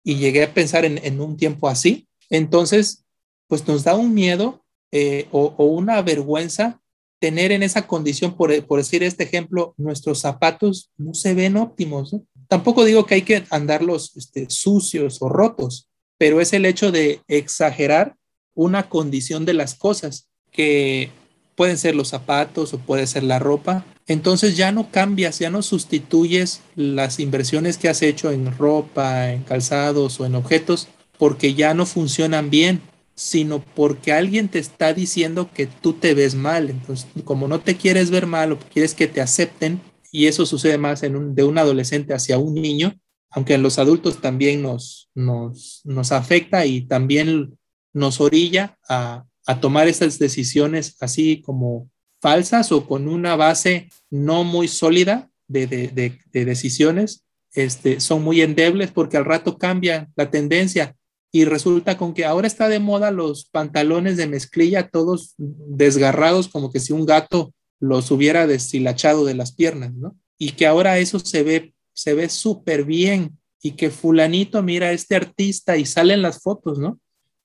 [0.05, 3.05] y llegué a pensar en, un tiempo así, entonces,
[3.49, 6.81] pues nos da un miedo eh, o, una vergüenza
[7.19, 12.15] tener en esa condición, por, decir este ejemplo, nuestros zapatos no se ven óptimos.
[12.49, 17.23] Tampoco digo que hay que andarlos este, sucios o rotos, pero es el hecho de
[17.27, 18.15] exagerar
[18.55, 21.11] una condición de las cosas, que
[21.57, 25.63] pueden ser los zapatos o puede ser la ropa, entonces ya no cambias, ya no
[25.63, 30.89] sustituyes las inversiones que has hecho en ropa, en calzados o en objetos
[31.19, 32.81] porque ya no funcionan bien,
[33.15, 36.71] sino porque alguien te está diciendo que tú te ves mal.
[36.71, 40.79] Entonces, como no te quieres ver mal o quieres que te acepten, y eso sucede
[40.79, 42.95] más en un, de un adolescente hacia un niño,
[43.31, 47.59] aunque en los adultos también nos, nos, nos afecta y también
[47.93, 54.45] nos orilla a, a tomar esas decisiones así como falsas o con una base no
[54.45, 60.97] muy sólida de, decisiones, este, son muy endebles porque al rato cambia la tendencia
[61.31, 66.73] y resulta con que ahora está de moda los pantalones de mezclilla todos desgarrados como
[66.73, 70.17] que si un gato los hubiera deshilachado de las piernas, ¿no?
[70.39, 74.93] Y que ahora eso se ve se ve súper bien y que fulanito mira a
[74.93, 77.01] este artista y salen las fotos, ¿no?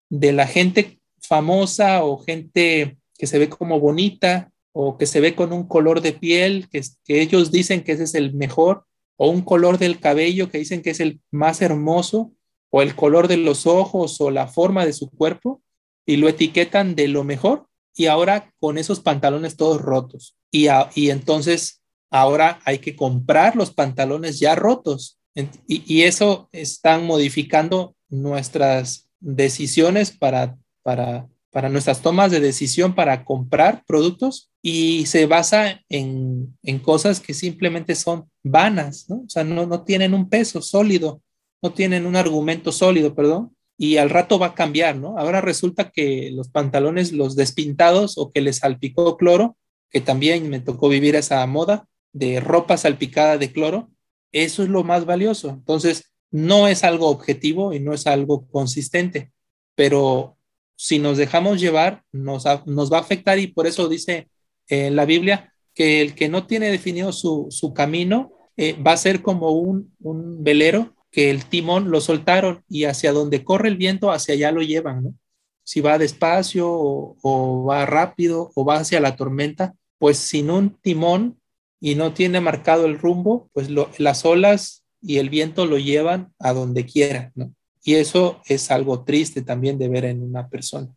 [0.10, 0.99] De la gente
[1.30, 6.02] famosa o gente que se ve como bonita o que se ve con un color
[6.02, 10.50] de piel que, ellos dicen que ese es el mejor, o un color del cabello
[10.50, 12.32] que dicen que es el más hermoso,
[12.72, 15.62] o el color de los ojos o la forma de su cuerpo,
[16.06, 20.36] y lo etiquetan de lo mejor, y ahora con esos pantalones todos rotos.
[20.52, 25.20] Y, y entonces ahora hay que comprar los pantalones ya rotos.
[25.68, 33.26] Y, y eso están modificando nuestras decisiones para, para para nuestras tomas de decisión para
[33.26, 39.24] comprar productos y se basa en, cosas que simplemente son vanas, ¿no?
[39.26, 41.22] O sea, no, no tienen un peso sólido,
[41.62, 45.18] no tienen un argumento sólido, perdón, y al rato va a cambiar, ¿no?
[45.18, 49.58] Ahora resulta que los pantalones, los despintados o que les salpicó cloro,
[49.90, 53.90] que también me tocó vivir esa moda de ropa salpicada de cloro,
[54.32, 55.50] eso es lo más valioso.
[55.50, 59.32] Entonces, no es algo objetivo y no es algo consistente,
[59.76, 60.38] pero
[60.82, 64.30] si nos dejamos llevar, nos, va a afectar y por eso dice
[64.70, 69.22] en la Biblia que el que no tiene definido su, camino eh, va a ser
[69.22, 69.94] como un,
[70.42, 74.62] velero que el timón lo soltaron y hacia donde corre el viento, hacia allá lo
[74.62, 75.20] llevan,
[75.66, 81.42] Si va despacio o, va rápido o va hacia la tormenta, pues sin un timón
[81.82, 86.54] y no tiene marcado el rumbo, pues las olas y el viento lo llevan a
[86.54, 87.54] donde quiera, ¿no?
[87.84, 90.88] Y eso es algo triste también de ver en una persona.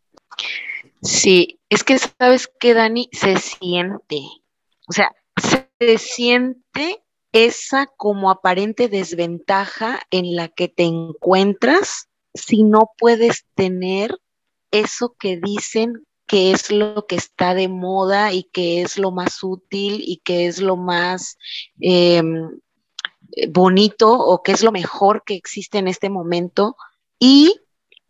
[1.03, 4.21] Sí, es que sabes que Dani se siente,
[4.89, 12.91] o sea, se siente esa como aparente desventaja en la que te encuentras si no
[12.99, 14.17] puedes tener
[14.71, 19.43] eso que dicen que es lo que está de moda y que es lo más
[19.43, 21.37] útil y que es lo más
[21.81, 22.49] em,
[23.49, 26.77] bonito o qué es lo mejor que existe en este momento
[27.19, 27.61] y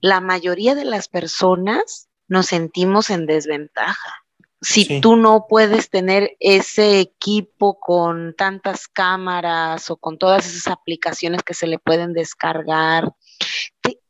[0.00, 4.24] la mayoría de las personas nos sentimos en desventaja.
[4.60, 11.42] Si tú no puedes tener ese equipo con tantas cámaras o con todas esas aplicaciones
[11.42, 13.12] que se le pueden descargar,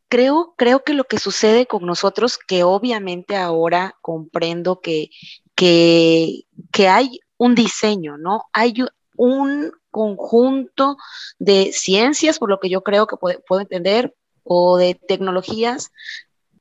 [0.08, 5.08] creo, creo que lo que sucede con nosotros, que obviamente ahora comprendo que,
[5.54, 8.44] que, que hay un diseño, ¿no?
[8.52, 8.74] Hay
[9.16, 10.96] un conjunto
[11.38, 15.92] de ciencias, por lo que yo creo que puedo entender, o de tecnologías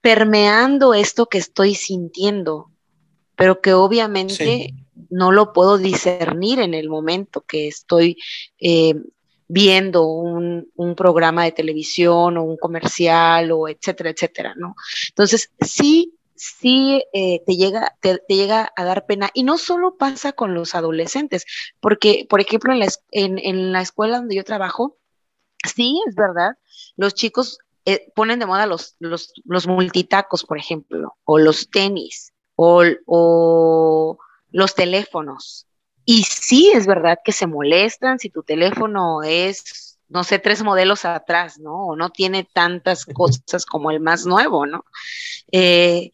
[0.02, 2.67] permeando esto que estoy sintiendo.
[3.36, 4.76] pero que obviamente
[5.10, 8.17] no lo puedo discernir en el momento que estoy
[8.60, 8.94] eh,
[9.48, 14.76] viendo un, programa de televisión o un comercial o etcétera, etcétera, ¿no?
[15.10, 19.30] Entonces, sí, sí eh, te, llega, te, llega a dar pena.
[19.34, 21.45] Y no solo pasa con los adolescentes,
[21.80, 24.97] porque, por ejemplo, en la, en, la escuela donde yo trabajo,
[25.63, 26.58] sí, es verdad,
[26.95, 32.34] los chicos eh, ponen de moda los, los, los, multitacos, por ejemplo, o los tenis,
[32.56, 34.17] o, o
[34.49, 35.67] los teléfonos.
[36.06, 41.06] Y sí es verdad que se molestan si tu teléfono es, no sé, tres modelos
[41.06, 41.86] atrás, ¿no?
[41.86, 44.86] O no tiene tantas cosas como el más nuevo, ¿no?
[45.51, 46.12] Eh,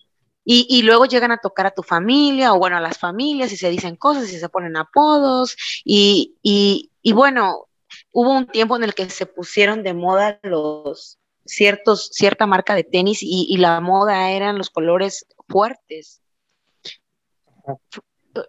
[0.49, 3.69] y, luego llegan a tocar a tu familia o bueno, a las familias y se
[3.69, 7.67] dicen cosas y se ponen apodos y, y, bueno,
[8.13, 12.83] hubo un tiempo en el que se pusieron de moda los ciertos, cierta marca de
[12.83, 16.21] tenis y, y la moda eran los colores fuertes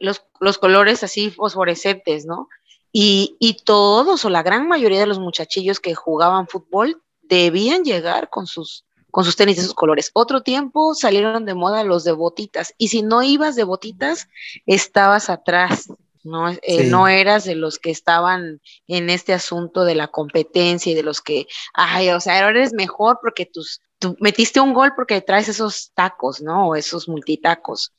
[0.01, 2.49] los, colores así fosforescentes, ¿no?
[2.93, 8.47] Y, todos o la gran mayoría de los muchachillos que jugaban fútbol debían llegar con
[8.47, 8.87] sus,
[9.19, 10.13] con sus tenis de esos colores.
[10.13, 14.29] Otro tiempo salieron de moda los de botitas y si no ibas de botitas,
[14.65, 15.89] estabas atrás.
[16.23, 20.95] No, eh, no eras de los que estaban en este asunto de la competencia y
[20.95, 25.21] de los que, ay, o sea, eres mejor porque tus, tú metiste un gol porque
[25.21, 26.69] traes esos tacos, ¿no?
[26.69, 27.93] O esos multitacos.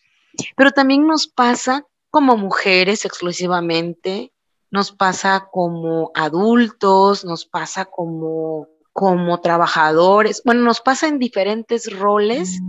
[0.55, 4.31] Pero también nos pasa como mujeres exclusivamente,
[4.71, 12.59] nos pasa como adultos, nos pasa como, como trabajadores, bueno, nos pasa en diferentes roles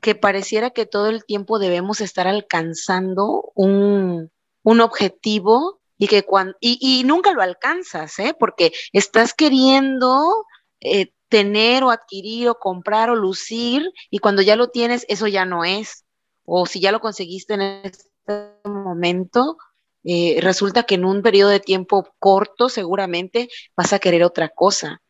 [0.00, 4.30] que pareciera que todo el tiempo debemos estar alcanzando un,
[4.62, 8.32] objetivo y que cuando, y, nunca lo alcanzas, ¿eh?
[8.38, 10.46] porque estás queriendo
[10.78, 15.44] eh, tener o adquirir o comprar o lucir y cuando ya lo tienes, eso ya
[15.44, 16.04] no es
[16.44, 19.56] o si ya lo conseguiste en este momento,
[20.04, 25.02] eh, resulta que en un periodo de tiempo corto seguramente vas a querer otra cosa.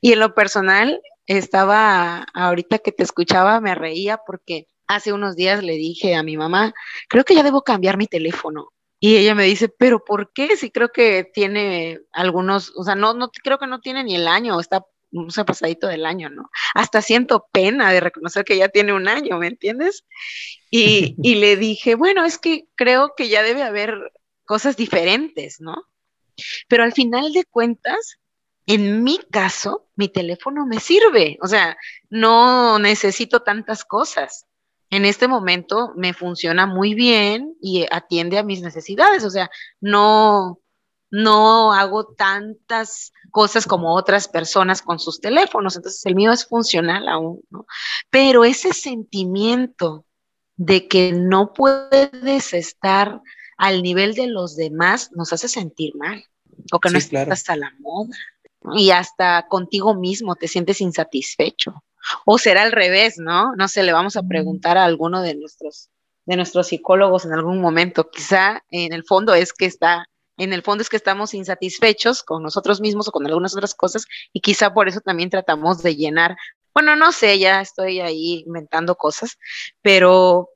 [0.00, 5.62] Y en lo personal, estaba, ahorita que te escuchaba, me reía porque hace unos días
[5.62, 6.74] le dije a mi mamá,
[7.08, 8.68] creo que ya debo cambiar mi teléfono.
[9.00, 10.56] Y ella me dice, pero ¿por qué?
[10.56, 14.26] Si creo que tiene algunos, o sea, no, no creo que no tiene ni el
[14.28, 16.50] año, está un pasadito del año, ¿no?
[16.74, 20.04] Hasta siento pena de reconocer que ya tiene un año, ¿me entiendes?
[20.70, 24.12] Y, y le dije, bueno, es que creo que ya debe haber
[24.44, 25.76] cosas diferentes, ¿no?
[26.68, 28.18] Pero al final de cuentas,
[28.66, 31.76] en mi caso, mi teléfono me sirve, o sea,
[32.08, 34.46] no necesito tantas cosas.
[34.90, 39.50] En este momento me funciona muy bien y atiende a mis necesidades, o sea,
[39.80, 40.60] no,
[41.10, 47.08] no hago tantas cosas como otras personas con sus teléfonos, entonces el mío es funcional
[47.08, 47.66] aún, ¿no?
[48.10, 50.06] Pero ese sentimiento
[50.56, 53.20] de que no puedes estar
[53.56, 56.24] al nivel de los demás nos hace sentir mal,
[56.72, 58.16] o que no estás a la moda,
[58.74, 61.82] y hasta contigo mismo te sientes insatisfecho.
[62.24, 63.54] O será al revés, ¿no?
[63.56, 65.90] No sé, le vamos a preguntar a alguno de nuestros
[66.26, 68.10] de nuestros psicólogos en algún momento.
[68.10, 72.42] Quizá en el fondo es que está en el fondo es que estamos insatisfechos con
[72.42, 76.36] nosotros mismos o con algunas otras cosas y quizá por eso también tratamos de llenar,
[76.72, 79.38] bueno, no sé, ya estoy ahí inventando cosas,
[79.80, 80.50] pero,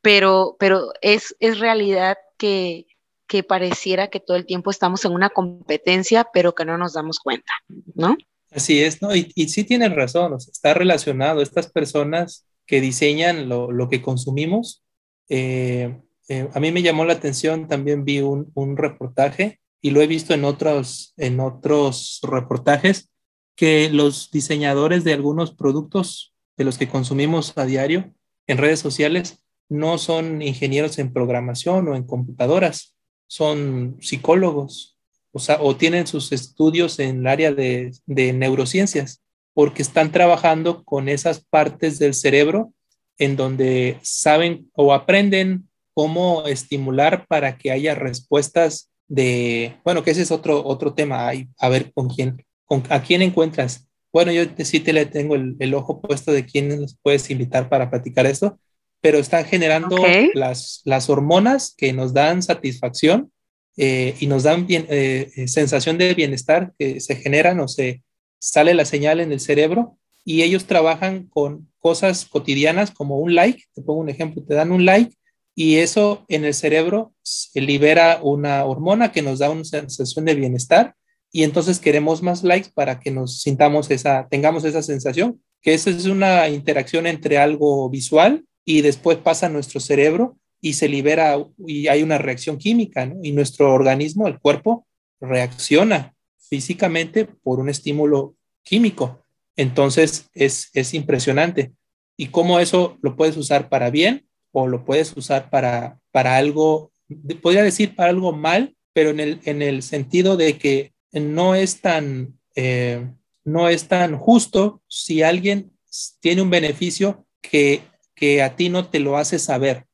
[0.00, 2.86] pero, pero es, es realidad que,
[3.30, 7.20] que pareciera que todo el tiempo estamos en una competencia, pero que no nos damos
[7.20, 7.52] cuenta,
[7.94, 8.16] ¿no?
[8.50, 9.14] Así es, ¿no?
[9.14, 11.40] Y, y sí tienen razón, está relacionado.
[11.40, 14.82] Estas personas que diseñan lo, lo que consumimos,
[15.28, 15.96] eh,
[16.28, 20.34] eh, a mí me llamó la atención, también vi un, reportaje y lo he visto
[20.34, 23.10] en otros, en otros reportajes,
[23.54, 28.12] que los diseñadores de algunos productos de los que consumimos a diario
[28.48, 32.96] en redes sociales no son ingenieros en programación o en computadoras,
[33.30, 34.98] son psicólogos,
[35.30, 39.22] o, o tienen sus estudios en el área de, de neurociencias,
[39.54, 42.72] porque están trabajando con esas partes del cerebro
[43.18, 50.22] en donde saben o aprenden cómo estimular para que haya respuestas de, bueno, que ese
[50.22, 53.86] es otro, otro tema, a ver con quién, con, a quién encuentras.
[54.12, 57.90] Bueno, yo sí te le tengo el, ojo puesto de quién nos puedes invitar para
[57.90, 58.58] platicar esto,
[59.00, 59.96] pero están generando
[60.34, 63.32] las, las hormonas que nos dan satisfacción
[63.76, 68.02] eh, y nos dan bien, eh, sensación de bienestar que se generan o se
[68.38, 73.64] sale la señal en el cerebro y ellos trabajan con cosas cotidianas como un like,
[73.74, 75.14] te pongo un ejemplo, te dan un like
[75.54, 77.14] y eso en el cerebro
[77.54, 80.94] libera una hormona que nos da una sensación de bienestar
[81.32, 85.90] y entonces queremos más likes para que nos sintamos esa, tengamos esa sensación, que esa
[85.90, 91.38] es una interacción entre algo visual y después pasa a nuestro cerebro y se libera
[91.66, 93.12] y hay una reacción química.
[93.22, 94.86] Y nuestro organismo, el cuerpo,
[95.20, 99.24] reacciona físicamente por un estímulo químico.
[99.56, 101.72] Entonces es, es impresionante.
[102.16, 106.92] Y cómo eso lo puedes usar para bien o lo puedes usar para, para algo,
[107.40, 111.80] podría decir para algo mal, pero en el, en el sentido de que no es
[111.80, 113.08] tan, eh,
[113.44, 115.72] no es tan justo si alguien
[116.20, 117.82] tiene un beneficio que,
[118.20, 119.86] que a ti no te lo hace saber,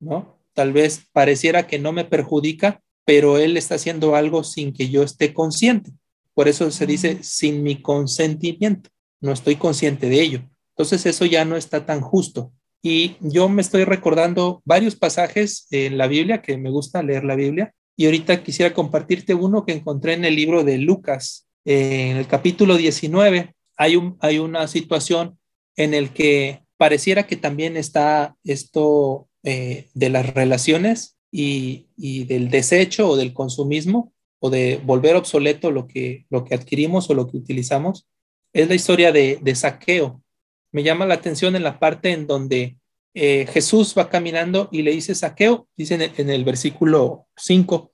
[0.00, 0.38] ¿no?
[0.52, 5.02] Tal vez pareciera que no me perjudica, pero él está haciendo algo sin que yo
[5.02, 5.90] esté consciente.
[6.34, 8.90] Por eso se dice sin mi consentimiento.
[9.22, 10.42] No estoy consciente de ello.
[10.76, 12.52] Entonces eso ya no está tan justo.
[12.82, 17.34] Y yo me estoy recordando varios pasajes en la Biblia, que me gusta leer la
[17.34, 22.26] Biblia, y ahorita quisiera compartirte uno que encontré en el libro de Lucas, en el
[22.26, 23.54] capítulo 19.
[23.78, 25.38] Hay, un, hay una situación
[25.76, 32.48] en el que pareciera que también está esto eh, de las relaciones y, y, del
[32.48, 37.26] desecho o del consumismo o de volver obsoleto lo que, lo que adquirimos o lo
[37.28, 38.08] que utilizamos.
[38.54, 40.22] Es la historia de, de saqueo
[40.72, 42.76] me llama la atención en la parte en donde
[43.14, 47.92] eh, Jesús va caminando y le dice, Saqueo, dice en el, versículo 5,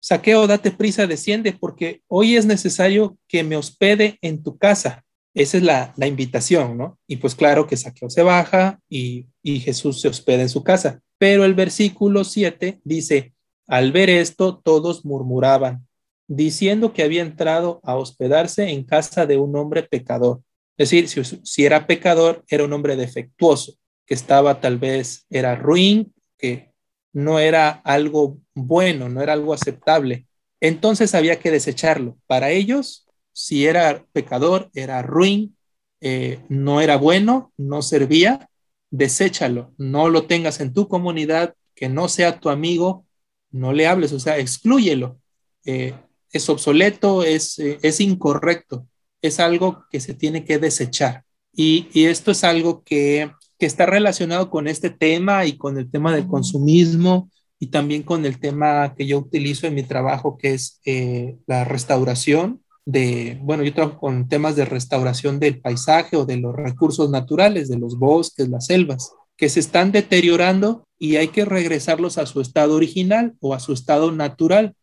[0.00, 5.04] Saqueo, date prisa, desciende, porque hoy es necesario que me hospede en tu casa.
[5.36, 6.98] Esa es la, invitación, ¿no?
[7.06, 11.02] Y pues claro que Saqueo se baja y, y Jesús se hospeda en su casa.
[11.18, 13.34] Pero el versículo 7 dice,
[13.66, 15.86] al ver esto, todos murmuraban,
[16.26, 20.40] diciendo que había entrado a hospedarse en casa de un hombre pecador.
[20.78, 23.74] Es decir, si, era pecador, era un hombre defectuoso,
[24.06, 26.72] que estaba tal vez, era ruin, que
[27.12, 30.26] no era algo bueno, no era algo aceptable.
[30.60, 32.16] Entonces había que desecharlo.
[32.26, 33.05] Para ellos,
[33.36, 35.56] si era pecador, era ruin,
[36.00, 38.48] eh, no era bueno, no servía,
[38.90, 43.04] deséchalo, no lo tengas en tu comunidad, que no sea tu amigo,
[43.50, 45.18] no le hables, o sea, exclúyelo.
[45.66, 45.94] Eh,
[46.32, 48.86] es obsoleto, es, eh, es incorrecto
[49.22, 51.24] es algo que se tiene que desechar.
[51.52, 56.26] Y, esto es algo que, está relacionado con este tema y con el tema del
[56.26, 61.38] consumismo y también con el tema que yo utilizo en mi trabajo, que es eh,
[61.46, 66.54] la restauración de, bueno, yo trabajo con temas de restauración del paisaje o de los
[66.54, 72.16] recursos naturales, de los bosques, las selvas, que se están deteriorando y hay que regresarlos
[72.16, 74.74] a su estado original o a su estado natural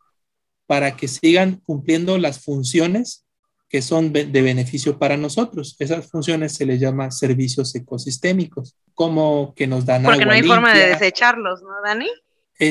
[0.68, 3.26] para que sigan cumpliendo las funciones
[3.70, 5.76] que son de beneficio para nosotros.
[5.80, 10.76] Esas funciones se les llama servicios ecosistémicos, como que nos dan Porque no hay forma
[10.76, 12.08] de desecharlos, ¿no, Dani?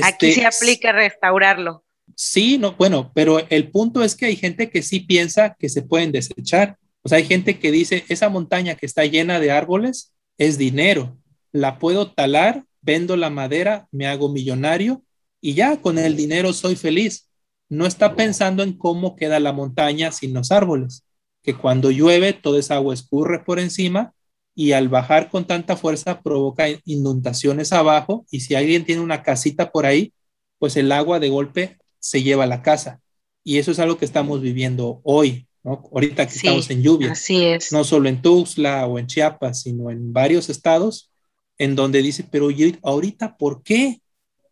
[0.05, 1.85] Aquí se aplica restaurarlo.
[2.16, 5.82] Sí, no, bueno, pero el punto es que hay gente que sí piensa que se
[5.82, 6.78] pueden desechar.
[7.02, 11.18] O sea, hay gente que dice, esa montaña que está llena de árboles es dinero,
[11.52, 15.04] la puedo talar, vendo la madera, me hago millonario
[15.40, 17.28] y ya con el dinero soy feliz.
[17.68, 21.04] No está pensando en cómo queda la montaña sin los árboles,
[21.42, 24.14] que cuando llueve toda esa agua escurre por encima
[24.54, 29.72] y al bajar con tanta fuerza provoca inundaciones abajo y si alguien tiene una casita
[29.72, 30.12] por ahí,
[30.58, 33.00] pues el agua de golpe se lleva a la casa.
[33.44, 35.82] Y eso es algo que estamos viviendo hoy, ¿no?
[35.92, 37.12] Ahorita que estamos en lluvia.
[37.12, 37.72] Así es.
[37.72, 41.11] No solo en Tuxtla o en Chiapas, sino en varios estados
[41.59, 42.48] en donde dice, pero
[42.82, 44.00] ahorita, ¿por qué?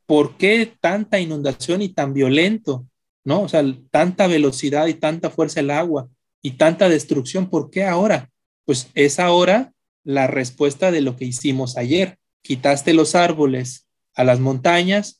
[0.06, 2.86] ¿Por qué tanta inundación y tan violento?
[3.24, 3.42] ¿no?
[3.42, 6.08] O sea, tanta velocidad y tanta fuerza el agua
[6.42, 8.30] y tanta destrucción, ¿por qué ahora?
[8.64, 9.72] Pues es ahora
[10.04, 12.18] la respuesta de lo que hicimos ayer.
[12.42, 15.19] Quitaste los árboles a las montañas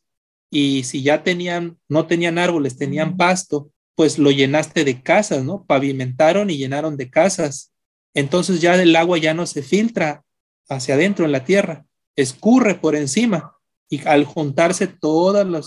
[0.50, 5.64] y si ya tenían, no tenían árboles, tenían pasto, pues lo llenaste de casas, ¿no?
[5.64, 7.72] Pavimentaron y llenaron de casas.
[8.14, 10.24] Entonces ya el agua ya no se filtra
[10.68, 11.86] hacia adentro en la tierra,
[12.16, 13.56] escurre por encima
[13.88, 15.60] y al juntarse toda la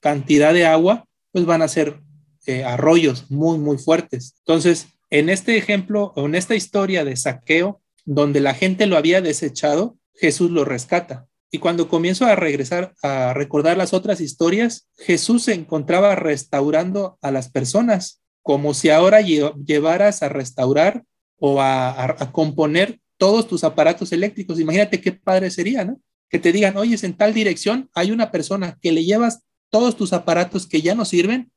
[0.00, 2.00] cantidad de agua, pues van a ser
[2.46, 4.34] eh, arroyos muy, muy fuertes.
[4.38, 9.96] Entonces, en este ejemplo, en esta historia de saqueo, donde la gente lo había desechado,
[10.14, 11.26] Jesús lo rescata.
[11.54, 17.30] Y cuando comienzo a regresar a recordar las otras historias, Jesús se encontraba restaurando a
[17.30, 21.04] las personas, como si ahora llevaras a restaurar
[21.38, 24.58] o a, a, componer todos tus aparatos eléctricos.
[24.58, 26.00] Imagínate qué padre sería, ¿no?
[26.28, 30.12] Que te digan, oye, en tal dirección hay una persona que le llevas todos tus
[30.12, 31.52] aparatos que ya no sirven,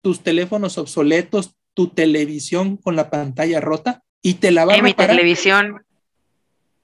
[0.00, 5.10] tus teléfonos obsoletos, tu televisión con la pantalla rota y te la va a reparar.
[5.10, 5.84] Mi televisión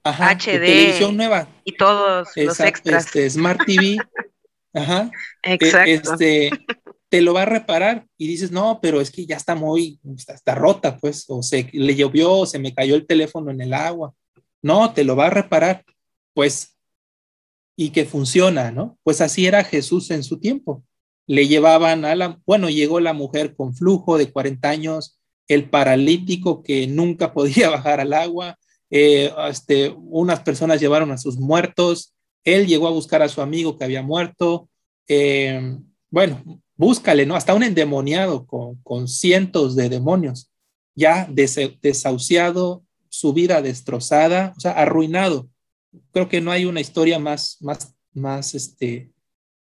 [0.09, 3.05] Ajá, HD televisión nueva y todos los extras.
[3.05, 3.97] Este, Smart TV.
[4.73, 5.11] Ajá.
[5.43, 6.13] E, Exacto.
[6.13, 6.51] Este,
[7.09, 10.33] te lo va a reparar y dices, no, pero es que ya está muy, está,
[10.33, 13.73] está, rota, pues, o se le llovió, o se me cayó el teléfono en el
[13.73, 14.13] agua.
[14.61, 15.83] No, te lo va a reparar.
[16.33, 16.77] Pues
[17.81, 18.97] y que funciona, ¿no?
[19.03, 20.83] Pues así era Jesús en su tiempo.
[21.27, 26.61] Le llevaban a la, bueno, llegó la mujer con flujo de 40 años, el paralítico
[26.61, 32.13] que nunca podía bajar al agua, eh, este, unas personas llevaron a sus muertos,
[32.43, 34.69] él llegó a buscar a su amigo que había muerto,
[35.07, 35.77] eh,
[36.09, 37.35] bueno, búscale, ¿no?
[37.35, 40.51] Hasta un endemoniado con, con cientos de demonios,
[40.95, 45.49] ya desahuciado, su vida destrozada, o sea, arruinado.
[46.11, 49.11] Creo que no hay una historia más, más, más este,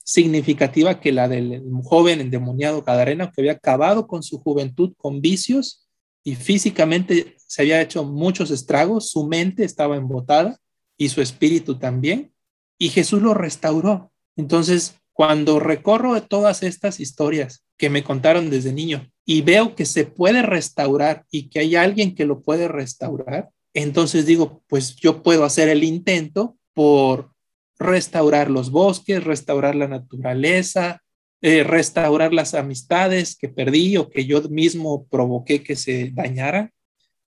[0.08, 5.86] significativa que la del joven endemoniado Gadareno que había acabado con su juventud con vicios
[6.24, 10.59] y físicamente se había hecho muchos estragos, su mente estaba embotada
[10.96, 12.32] y su espíritu también,
[12.78, 14.12] y Jesús lo restauró.
[14.36, 20.05] Entonces, cuando recorro todas estas historias que me contaron desde niño y veo que se
[20.05, 25.44] puede restaurar y que hay alguien que lo puede restaurar, entonces digo, pues yo puedo
[25.44, 27.32] hacer el intento por
[27.78, 31.03] restaurar los bosques, restaurar la naturaleza,
[31.40, 36.72] eh, restaurar las amistades que perdí o que yo mismo provoqué que se dañaran.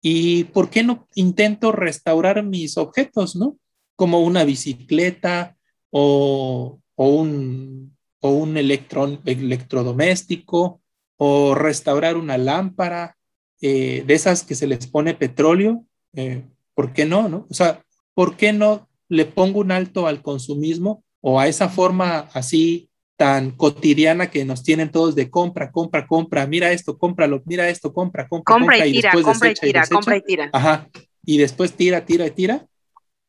[0.02, 3.58] ¿Y por qué no intento restaurar mis objetos, no?
[3.96, 5.56] Como una bicicleta
[5.92, 10.82] o, un, o un electrodoméstico
[11.18, 13.18] o restaurar una lámpara
[13.62, 15.86] eh, de esas que se les pone petróleo.
[16.14, 16.44] Eh,
[16.74, 17.46] ¿Por qué no, no?
[17.50, 17.84] O sea,
[18.16, 22.91] ¿por qué no le pongo un alto al consumismo o a esa forma así
[23.22, 27.94] tan cotidiana que nos tienen todos de compra, compra, compra, mira esto, cómpralo, mira esto,
[27.94, 30.50] compra, compra, compra, y, tira, compra y tira, compra y tira.
[30.52, 30.90] Ajá,
[31.24, 32.66] y después tira, tira y tira.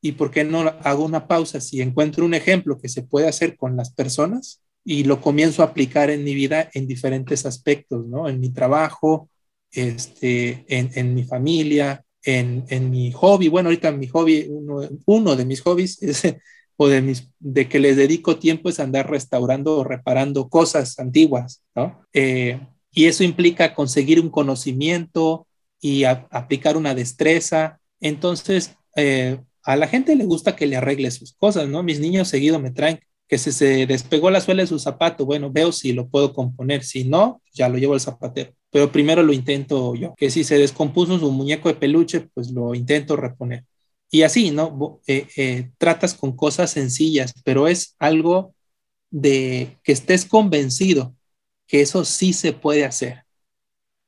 [0.00, 1.60] ¿Y por qué no hago una pausa?
[1.60, 5.66] Si encuentro un ejemplo que se puede hacer con las personas y lo comienzo a
[5.66, 8.30] aplicar en mi vida en diferentes aspectos, ¿no?
[8.30, 9.28] En mi trabajo,
[9.70, 13.48] este, en, en mi familia, en, en, mi hobby.
[13.48, 16.34] Bueno, ahorita mi hobby, uno, uno de mis hobbies es
[16.88, 22.00] de, que les dedico tiempo es andar restaurando o reparando cosas antiguas, ¿no?
[22.12, 22.60] Eh,
[22.90, 25.46] y eso implica conseguir un conocimiento
[25.80, 27.80] y aplicar una destreza.
[28.00, 31.82] Entonces, eh, a la gente le gusta que le arregle sus cosas, ¿no?
[31.82, 35.50] Mis niños seguido me traen que si se despegó la suela de su zapato, bueno,
[35.50, 39.32] veo si lo puedo componer, si no, ya lo llevo al zapatero, pero primero lo
[39.32, 43.64] intento yo, que si se descompuso su muñeco de peluche, pues lo intento reponer.
[44.14, 45.00] Y así, ¿no?
[45.06, 48.54] Eh, eh, tratas con cosas sencillas, pero es algo
[49.10, 51.16] de que estés convencido
[51.66, 53.24] que eso sí se puede hacer.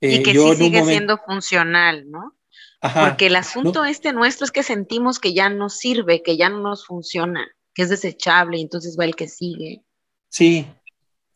[0.02, 2.36] y eh, que sí sigue siendo funcional, ¿no?
[2.82, 6.61] Porque el asunto este nuestro es que sentimos que ya no sirve, que ya no
[6.61, 9.84] nos funciona, que es desechable, y entonces va el que sigue.
[10.28, 10.66] Sí,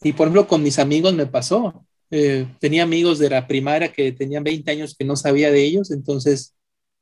[0.03, 1.87] y por ejemplo con mis amigos me pasó.
[2.11, 6.55] tenía amigos de la primaria que tenían 20 años que no sabía de ellos, entonces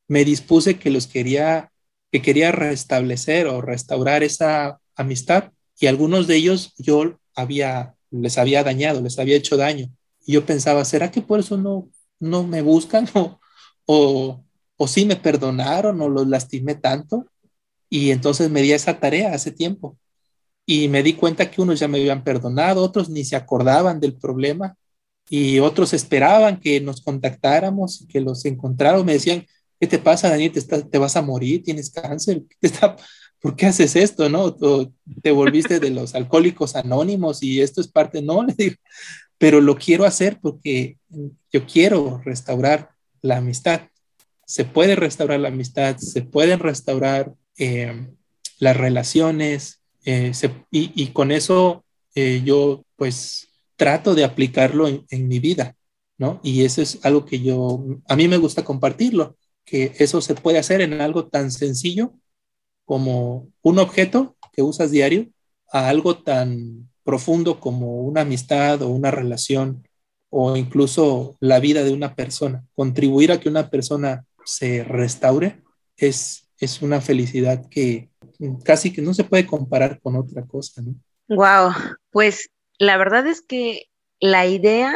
[0.08, 1.72] me dispuse que los quería,
[2.12, 8.64] que quería restablecer o restaurar esa amistad y algunos de ellos yo había, les había
[8.64, 9.88] dañado, les había hecho daño.
[10.24, 13.38] Y yo pensaba, ¿será que por eso no, no me buscan o,
[13.84, 14.44] o,
[14.76, 17.26] o sí me perdonaron o los lastimé tanto?
[17.88, 19.98] Y entonces me di esa tarea hace tiempo.
[20.64, 24.14] Y me di cuenta que unos ya me habían perdonado, otros ni se acordaban del
[24.14, 24.76] problema
[25.28, 29.06] y otros esperaban que nos contactáramos y que los encontraron.
[29.06, 29.46] Me decían,
[29.80, 30.52] ¿qué te pasa, Daniel?
[30.52, 31.62] ¿Te, te vas a morir?
[31.62, 32.42] ¿Tienes cáncer?
[33.40, 34.28] ¿Por qué haces esto?
[34.28, 34.56] ¿No?
[35.22, 38.76] te volviste de los alcohólicos anónimos y esto es parte, no, le digo,
[39.38, 40.98] pero lo quiero hacer porque
[41.52, 42.90] yo quiero restaurar
[43.22, 43.82] la amistad.
[44.46, 48.08] Se puede restaurar la amistad, se pueden restaurar eh,
[48.58, 50.32] las relaciones eh,
[50.70, 55.76] y, con eso eh, yo pues trato de aplicarlo en, en mi vida,
[56.16, 56.40] ¿no?
[56.42, 59.36] Y eso es algo que yo, a mí me gusta compartirlo
[59.66, 62.14] que eso se puede hacer en algo tan sencillo
[62.86, 65.28] como un objeto que usas diario
[65.70, 69.86] a algo tan profundo como una amistad o una relación
[70.30, 72.64] o incluso la vida de una persona.
[72.74, 75.62] Contribuir a que una persona se restaure
[75.96, 78.08] es, es una felicidad que
[78.64, 80.82] casi que no se puede comparar con otra cosa.
[80.82, 80.94] ¿no?
[81.28, 81.72] Wow,
[82.10, 83.86] pues la verdad es que
[84.20, 84.94] la idea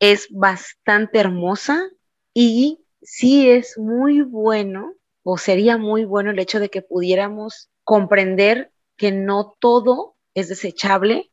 [0.00, 1.88] es bastante hermosa
[2.34, 8.72] y sí es muy bueno o sería muy bueno el hecho de que pudiéramos comprender
[8.96, 11.30] que no todo es desechable,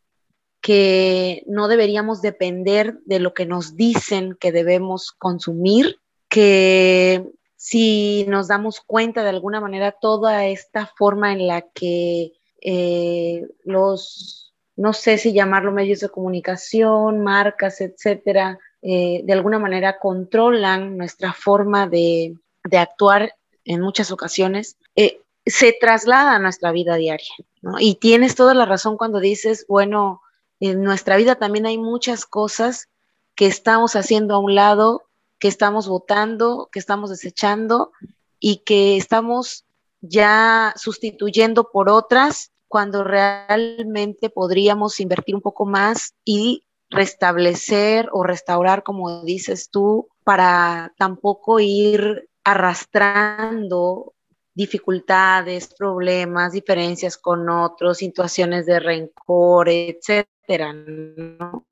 [0.61, 8.47] que no deberíamos depender de lo que nos dicen que debemos consumir, que si nos
[8.47, 15.17] damos cuenta de alguna manera toda esta forma en la que eh, los, no sé
[15.17, 22.35] si llamarlo medios de comunicación, marcas, etcétera, eh, de alguna manera controlan nuestra forma de,
[22.71, 23.33] actuar
[23.65, 24.77] en muchas ocasiones.
[24.95, 27.33] Eh, se traslada a nuestra vida diaria.
[27.79, 30.21] Y tienes toda la razón cuando dices, bueno,
[30.59, 32.89] en nuestra vida también hay muchas cosas
[33.35, 35.03] que estamos haciendo a un lado,
[35.39, 37.91] que estamos votando, que estamos desechando
[38.39, 39.65] y que estamos
[40.01, 48.83] ya sustituyendo por otras cuando realmente podríamos invertir un poco más y restablecer o restaurar,
[48.83, 54.13] como dices tú, para tampoco ir arrastrando
[54.53, 61.65] dificultades, problemas, diferencias con otros, situaciones de rencor, etcétera, ¿no?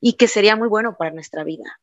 [0.00, 1.80] Y que sería muy bueno para nuestra vida.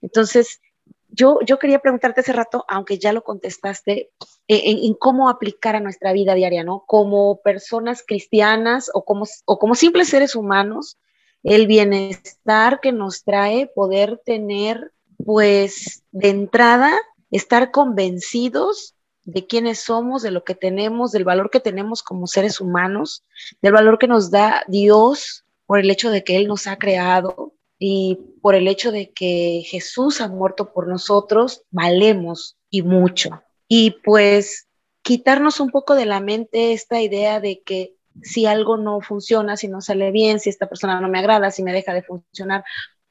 [0.00, 0.60] Entonces,
[1.08, 4.10] yo, yo quería preguntarte hace rato, aunque ya lo contestaste,
[4.46, 6.84] en, cómo aplicar a nuestra vida diaria, ¿no?
[6.86, 10.96] Como personas cristianas o como, o como simples seres humanos,
[11.42, 14.92] el bienestar que nos trae poder tener,
[15.24, 16.96] pues, de entrada,
[17.30, 22.60] estar convencidos de quiénes somos, de lo que tenemos, del valor que tenemos como seres
[22.60, 23.24] humanos,
[23.60, 27.52] del valor que nos da Dios por el hecho de que Él nos ha creado
[27.78, 33.42] y por el hecho de que Jesús ha muerto por nosotros, valemos y mucho.
[33.68, 34.66] Y pues
[35.02, 39.68] quitarnos un poco de la mente esta idea de que si algo no funciona, si
[39.68, 42.64] no sale bien, si esta persona no me agrada, si me deja de funcionar,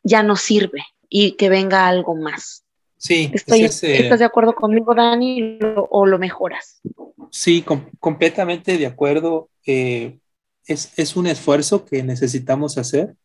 [0.03, 2.63] ya no sirve y que venga algo más.
[2.97, 6.81] Sí, ¿estás de acuerdo conmigo, Dani, o lo mejoras?
[7.29, 7.63] Sí,
[7.99, 9.49] completamente de acuerdo.
[9.65, 10.19] Eh,
[10.65, 13.15] es, es, un esfuerzo que necesitamos hacer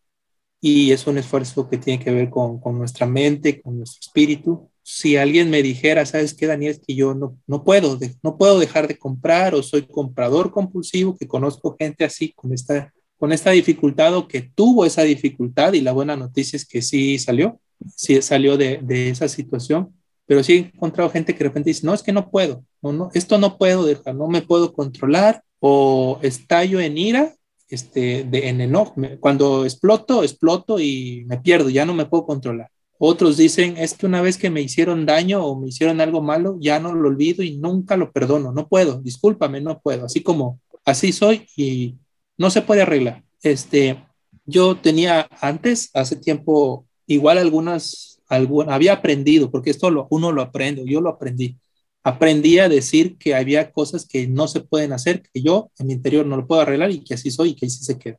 [0.60, 4.70] y es un esfuerzo que tiene que ver con, con, nuestra mente, con nuestro espíritu.
[4.82, 6.80] Si alguien me dijera, ¿sabes qué, Daniel?
[6.86, 11.28] Que yo no, no, puedo, no puedo dejar de comprar o soy comprador compulsivo, que
[11.28, 15.92] conozco gente así con esta, con esta dificultad o que tuvo esa dificultad y la
[15.92, 17.60] buena noticia es que sí salió
[17.94, 19.94] sí salió de, de, esa situación,
[20.26, 22.92] pero sí he encontrado gente que de repente dice, no, es que no puedo, no,
[22.92, 27.34] no, esto no puedo dejar, no me puedo controlar o estallo en ira,
[27.68, 32.68] este, de, en enojo, cuando exploto, exploto y me pierdo, ya no me puedo controlar.
[32.98, 36.56] Otros dicen, es que una vez que me hicieron daño o me hicieron algo malo,
[36.60, 40.60] ya no lo olvido y nunca lo perdono, no puedo, discúlpame, no puedo, así como
[40.84, 41.96] así soy y
[42.36, 43.22] no se puede arreglar.
[43.42, 44.02] Este,
[44.44, 50.84] yo tenía antes, hace tiempo, igual algunas, había aprendido, porque esto lo, uno lo aprende,
[50.86, 51.58] yo lo aprendí.
[52.04, 55.92] Aprendí a decir que había cosas que no se pueden hacer, que yo en mi
[55.92, 58.18] interior no lo puedo arreglar y que así soy y que así se queda.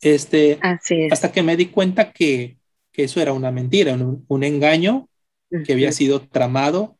[0.00, 0.58] Este,
[1.10, 2.58] Hasta que me di cuenta que,
[2.92, 5.08] que eso era una mentira, un, un engaño
[5.64, 6.96] que había sido tramado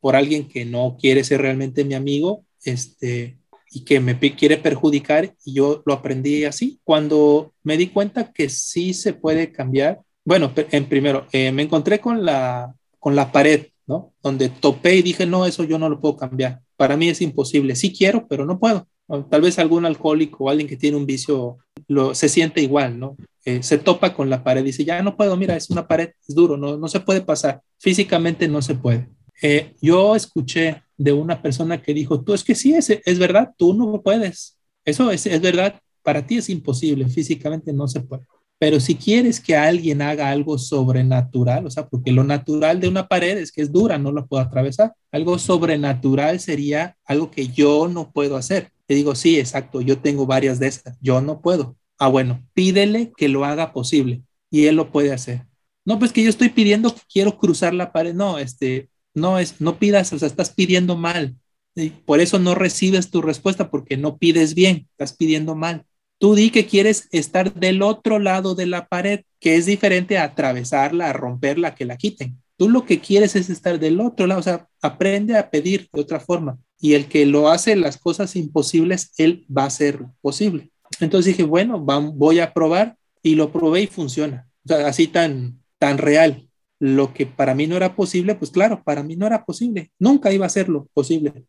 [0.00, 3.38] por alguien que no quiere ser realmente mi amigo, este,
[3.74, 6.78] y que me quiere perjudicar y yo lo aprendí así.
[6.84, 11.98] Cuando me di cuenta que sí se puede cambiar, bueno, en primero, eh, me encontré
[11.98, 14.12] con la, con la pared, ¿no?
[14.22, 16.60] Donde topé y dije, no, eso yo no lo puedo cambiar.
[16.76, 17.74] Para mí es imposible.
[17.74, 18.86] Sí quiero, pero no puedo.
[19.28, 21.58] Tal vez algún alcohólico o alguien que tiene un vicio
[21.88, 23.16] lo, se siente igual, ¿no?
[23.44, 26.10] Eh, se topa con la pared y dice, ya no puedo, mira, es una pared,
[26.26, 27.60] es duro, no, no se puede pasar.
[27.78, 29.08] Físicamente no se puede.
[29.42, 33.52] Eh, yo escuché de una persona que dijo, tú es que sí, es, es verdad,
[33.58, 34.56] tú no puedes.
[34.84, 38.22] Eso es, es verdad, para ti es imposible, físicamente no se puede.
[38.62, 43.08] Pero si quieres que alguien haga algo sobrenatural, o sea, porque lo natural de una
[43.08, 44.94] pared es que es dura, no la puedo atravesar.
[45.10, 48.70] Algo sobrenatural sería algo que yo no puedo hacer.
[48.92, 51.78] Te digo, sí, exacto, yo tengo varias de estas, yo no puedo.
[51.98, 54.20] Ah, bueno, pídele que lo haga posible
[54.50, 55.46] y él lo puede hacer.
[55.86, 58.12] No, pues que yo estoy pidiendo que quiero cruzar la pared.
[58.12, 61.36] No, este, no es, no pidas, o sea, estás pidiendo mal.
[61.74, 65.86] Y por eso no recibes tu respuesta porque no pides bien, estás pidiendo mal.
[66.18, 70.24] Tú di que quieres estar del otro lado de la pared, que es diferente a
[70.24, 72.42] atravesarla, a romperla, que la quiten.
[72.58, 76.02] Tú lo que quieres es estar del otro lado, o sea, aprende a pedir de
[76.02, 76.58] otra forma.
[76.82, 80.70] Y el que lo hace las cosas imposibles, él va a ser posible.
[81.00, 84.46] Entonces dije, bueno, voy a probar y lo probé y funciona.
[84.84, 86.46] Así tan, tan real.
[86.78, 89.90] Lo que para mí no era posible, pues claro, para mí no era posible.
[89.98, 91.46] Nunca iba a serlo posible.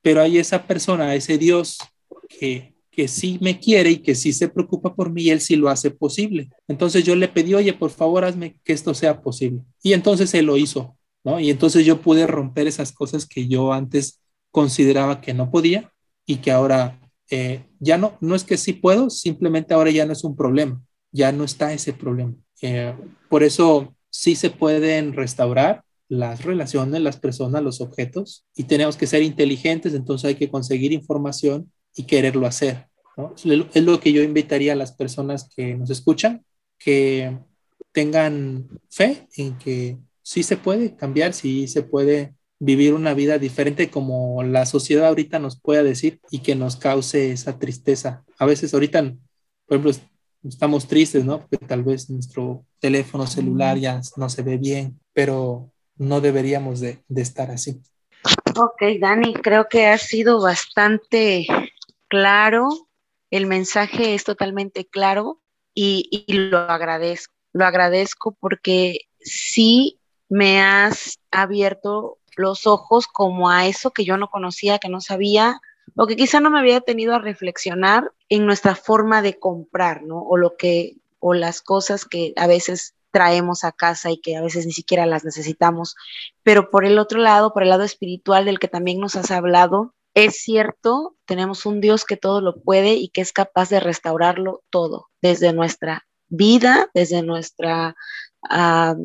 [0.00, 1.76] Pero hay esa persona, ese Dios
[2.28, 5.54] que que sí me quiere y que sí se preocupa por mí y él sí
[5.54, 6.48] lo hace posible.
[6.66, 9.60] Entonces yo le pedí, oye, por favor, hazme que esto sea posible.
[9.82, 11.38] Y entonces él lo hizo, ¿no?
[11.38, 15.92] Y entonces yo pude romper esas cosas que yo antes consideraba que no podía
[16.24, 20.12] y que ahora eh, ya no, no es que sí puedo, simplemente ahora ya no
[20.12, 20.80] es un problema,
[21.12, 22.34] ya no está ese problema.
[22.62, 22.94] Eh,
[23.28, 29.06] por eso sí se pueden restaurar las relaciones, las personas, los objetos y tenemos que
[29.06, 32.86] ser inteligentes, entonces hay que conseguir información y quererlo hacer.
[33.34, 36.44] Es lo que yo invitaría a las personas que nos escuchan,
[36.78, 37.38] que
[37.92, 43.90] tengan fe en que sí se puede cambiar, sí se puede vivir una vida diferente
[43.90, 48.24] como la sociedad ahorita nos pueda decir y que nos cause esa tristeza.
[48.38, 49.92] A veces ahorita, por ejemplo,
[50.44, 51.40] estamos tristes, ¿no?
[51.40, 57.02] Porque tal vez nuestro teléfono celular ya no se ve bien, pero no deberíamos de,
[57.14, 57.80] estar así.
[58.56, 61.46] Ok, Dani, creo que ha sido bastante
[62.08, 62.68] claro.
[63.30, 65.40] El mensaje es totalmente claro
[65.74, 67.34] y, y lo agradezco.
[67.52, 69.98] Lo agradezco porque sí
[70.28, 75.60] me has abierto los ojos como a eso que yo no conocía, que no sabía,
[75.94, 80.20] o que quizá no me había tenido a reflexionar en nuestra forma de comprar, ¿no?
[80.20, 84.42] O lo que, o las cosas que a veces traemos a casa y que a
[84.42, 85.96] veces ni siquiera las necesitamos.
[86.42, 89.94] Pero por el otro lado, por el lado espiritual del que también nos has hablado,
[90.12, 94.62] es cierto, tenemos un Dios que todo lo puede y que es capaz de restaurarlo
[94.70, 97.96] todo, desde nuestra vida, desde nuestra
[98.42, 98.96] ah,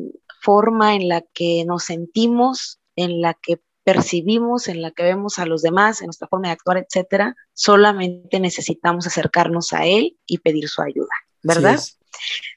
[0.42, 5.46] forma en la que nos sentimos, en la que percibimos, en la que vemos a
[5.46, 10.68] los demás, en nuestra forma de actuar, etcétera, solamente necesitamos acercarnos a Él y pedir
[10.68, 11.80] su ayuda, ¿verdad?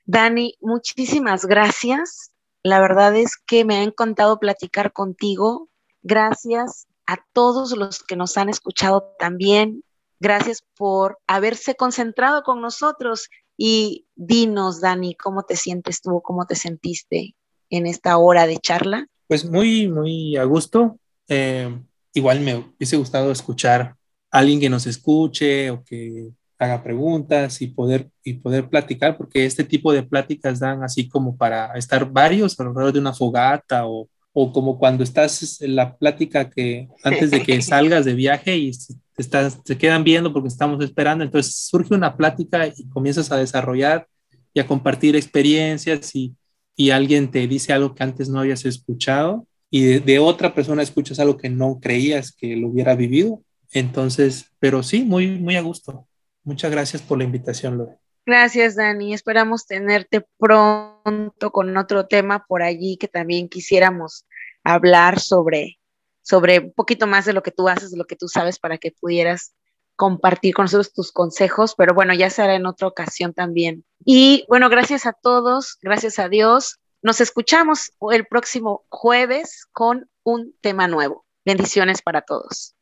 [0.05, 2.31] Dani, muchísimas gracias.
[2.61, 5.69] La verdad es que me ha encantado platicar contigo.
[6.03, 9.83] Gracias a todos los que nos han escuchado también.
[10.19, 16.55] Gracias por haberse concentrado con nosotros y dinos, Dani, cómo te sientes tú, cómo te
[16.55, 17.35] sentiste
[17.69, 19.07] en esta hora de charla.
[19.27, 20.99] Pues muy, muy a gusto.
[21.27, 21.69] Eh,
[22.13, 23.95] igual me hubiese gustado escuchar
[24.31, 29.45] a alguien que nos escuche o que haga preguntas y poder, y poder platicar, porque
[29.45, 34.07] este tipo de pláticas dan así como para estar varios alrededor de una fogata o,
[34.31, 38.71] o como cuando estás en la plática que antes de que salgas de viaje y
[38.71, 43.37] te, estás, te quedan viendo porque estamos esperando, entonces surge una plática y comienzas a
[43.37, 44.07] desarrollar
[44.53, 46.33] y a compartir experiencias y,
[46.75, 51.19] y alguien te dice algo que antes no habías escuchado y de, otra persona escuchas
[51.19, 53.41] algo que no creías que lo hubiera vivido.
[53.71, 56.07] Entonces, pero sí, muy, muy a gusto.
[56.43, 57.97] Muchas gracias por la invitación, Lore.
[58.25, 59.13] Gracias, Dani.
[59.13, 64.25] Esperamos tenerte pronto con otro tema por allí que también quisiéramos
[64.63, 65.79] hablar sobre,
[66.21, 68.77] sobre un poquito más de lo que tú haces, de lo que tú sabes, para
[68.77, 69.53] que pudieras
[69.95, 73.85] compartir con nosotros tus consejos, pero bueno, ya será en otra ocasión también.
[74.03, 76.79] Y bueno, gracias a todos, gracias a Dios.
[77.01, 81.25] Nos escuchamos el próximo jueves con un tema nuevo.
[81.45, 82.73] Bendiciones para todos.